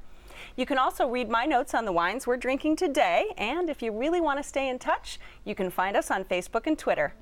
You 0.57 0.67
can 0.67 0.77
also 0.77 1.07
read 1.09 1.31
my 1.31 1.45
notes 1.45 1.73
on 1.73 1.85
the 1.85 1.93
wines 1.93 2.27
we're 2.27 2.37
drinking 2.37 2.77
today, 2.77 3.27
and 3.39 3.71
if 3.71 3.81
you 3.81 3.97
really 3.97 4.21
want 4.21 4.41
to 4.41 4.43
stay 4.43 4.69
in 4.69 4.81
touch, 4.81 5.21
you 5.45 5.55
can 5.55 5.71
find 5.71 5.97
us 5.97 6.11
on 6.11 6.25
Facebook 6.25 6.67
and 6.67 6.77
Twitter. 6.77 7.15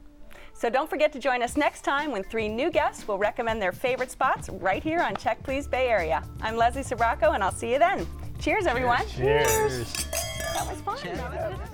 So 0.55 0.71
don't 0.71 0.89
forget 0.89 1.13
to 1.13 1.19
join 1.19 1.43
us 1.43 1.59
next 1.59 1.83
time 1.83 2.11
when 2.11 2.23
three 2.23 2.49
new 2.49 2.71
guests 2.71 3.07
will 3.07 3.19
recommend 3.19 3.61
their 3.61 3.73
favorite 3.73 4.11
spots 4.11 4.49
right 4.49 4.83
here 4.83 5.03
on 5.03 5.17
Check 5.17 5.43
Please 5.43 5.69
Bay 5.69 5.89
Area. 5.89 6.23
I'm 6.41 6.57
Leslie 6.57 6.83
Sbrocco, 6.83 7.35
and 7.35 7.45
I'll 7.45 7.53
see 7.53 7.73
you 7.73 7.79
then. 7.79 8.07
Cheers, 8.39 8.65
everyone. 8.65 9.07
Cheers. 9.09 10.07
That 10.55 10.67
was 10.67 10.81
fun. 10.81 11.69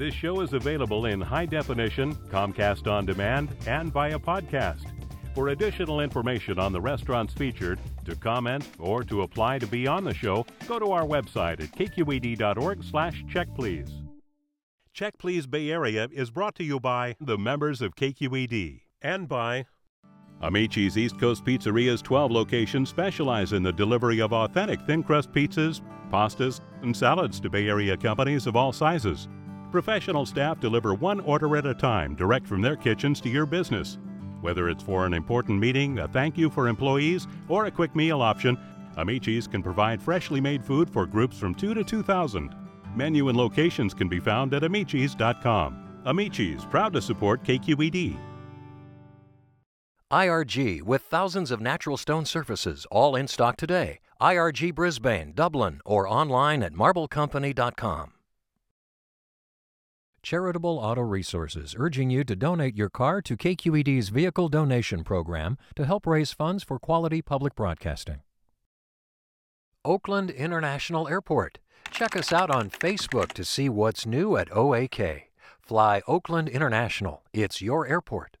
This 0.00 0.14
show 0.14 0.40
is 0.40 0.54
available 0.54 1.04
in 1.04 1.20
high 1.20 1.44
definition, 1.44 2.14
Comcast 2.30 2.90
On 2.90 3.04
Demand, 3.04 3.54
and 3.66 3.92
via 3.92 4.18
podcast. 4.18 4.86
For 5.34 5.48
additional 5.48 6.00
information 6.00 6.58
on 6.58 6.72
the 6.72 6.80
restaurants 6.80 7.34
featured, 7.34 7.78
to 8.06 8.16
comment, 8.16 8.66
or 8.78 9.04
to 9.04 9.20
apply 9.20 9.58
to 9.58 9.66
be 9.66 9.86
on 9.86 10.04
the 10.04 10.14
show, 10.14 10.46
go 10.66 10.78
to 10.78 10.92
our 10.92 11.02
website 11.02 11.60
at 11.60 11.72
kqed.org 11.72 12.82
slash 12.82 13.22
checkplease. 13.24 13.90
Check 14.94 15.18
Please 15.18 15.46
Bay 15.46 15.70
Area 15.70 16.08
is 16.10 16.30
brought 16.30 16.54
to 16.54 16.64
you 16.64 16.80
by 16.80 17.14
the 17.20 17.36
members 17.36 17.82
of 17.82 17.94
KQED 17.94 18.80
and 19.02 19.28
by 19.28 19.66
Amici's 20.42 20.96
East 20.96 21.20
Coast 21.20 21.44
Pizzeria's 21.44 22.00
12 22.00 22.30
locations 22.30 22.88
specialize 22.88 23.52
in 23.52 23.62
the 23.62 23.70
delivery 23.70 24.20
of 24.20 24.32
authentic 24.32 24.80
thin 24.86 25.02
crust 25.02 25.30
pizzas, 25.30 25.82
pastas, 26.10 26.62
and 26.80 26.96
salads 26.96 27.38
to 27.40 27.50
Bay 27.50 27.68
Area 27.68 27.98
companies 27.98 28.46
of 28.46 28.56
all 28.56 28.72
sizes. 28.72 29.28
Professional 29.70 30.26
staff 30.26 30.58
deliver 30.58 30.94
one 30.94 31.20
order 31.20 31.56
at 31.56 31.64
a 31.64 31.74
time 31.74 32.16
direct 32.16 32.46
from 32.46 32.60
their 32.60 32.74
kitchens 32.74 33.20
to 33.20 33.28
your 33.28 33.46
business. 33.46 33.98
Whether 34.40 34.68
it's 34.68 34.82
for 34.82 35.06
an 35.06 35.14
important 35.14 35.60
meeting, 35.60 36.00
a 36.00 36.08
thank 36.08 36.36
you 36.36 36.50
for 36.50 36.66
employees, 36.66 37.28
or 37.48 37.66
a 37.66 37.70
quick 37.70 37.94
meal 37.94 38.20
option, 38.20 38.58
Amici's 38.96 39.46
can 39.46 39.62
provide 39.62 40.02
freshly 40.02 40.40
made 40.40 40.64
food 40.64 40.90
for 40.90 41.06
groups 41.06 41.38
from 41.38 41.54
2 41.54 41.74
to 41.74 41.84
2,000. 41.84 42.54
Menu 42.96 43.28
and 43.28 43.38
locations 43.38 43.94
can 43.94 44.08
be 44.08 44.18
found 44.18 44.52
at 44.54 44.62
amicis.com. 44.62 46.02
Amici's, 46.04 46.64
proud 46.64 46.92
to 46.94 47.00
support 47.00 47.44
KQED. 47.44 48.18
IRG 50.10 50.82
with 50.82 51.02
thousands 51.02 51.52
of 51.52 51.60
natural 51.60 51.96
stone 51.96 52.24
surfaces, 52.24 52.84
all 52.90 53.14
in 53.14 53.28
stock 53.28 53.56
today. 53.56 54.00
IRG 54.20 54.74
Brisbane, 54.74 55.32
Dublin, 55.32 55.80
or 55.84 56.08
online 56.08 56.64
at 56.64 56.72
marblecompany.com. 56.72 58.12
Charitable 60.22 60.78
Auto 60.78 61.00
Resources 61.00 61.74
urging 61.78 62.10
you 62.10 62.24
to 62.24 62.36
donate 62.36 62.76
your 62.76 62.90
car 62.90 63.22
to 63.22 63.36
KQED's 63.36 64.10
vehicle 64.10 64.48
donation 64.48 65.02
program 65.02 65.56
to 65.76 65.86
help 65.86 66.06
raise 66.06 66.32
funds 66.32 66.62
for 66.62 66.78
quality 66.78 67.22
public 67.22 67.54
broadcasting. 67.54 68.20
Oakland 69.84 70.30
International 70.30 71.08
Airport. 71.08 71.58
Check 71.90 72.14
us 72.14 72.32
out 72.32 72.50
on 72.50 72.68
Facebook 72.68 73.32
to 73.32 73.44
see 73.44 73.68
what's 73.68 74.04
new 74.04 74.36
at 74.36 74.50
OAK. 74.50 75.22
Fly 75.60 76.02
Oakland 76.06 76.48
International. 76.48 77.22
It's 77.32 77.62
your 77.62 77.86
airport. 77.86 78.36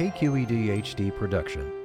KQED 0.00 0.80
HD 0.80 1.14
production. 1.14 1.79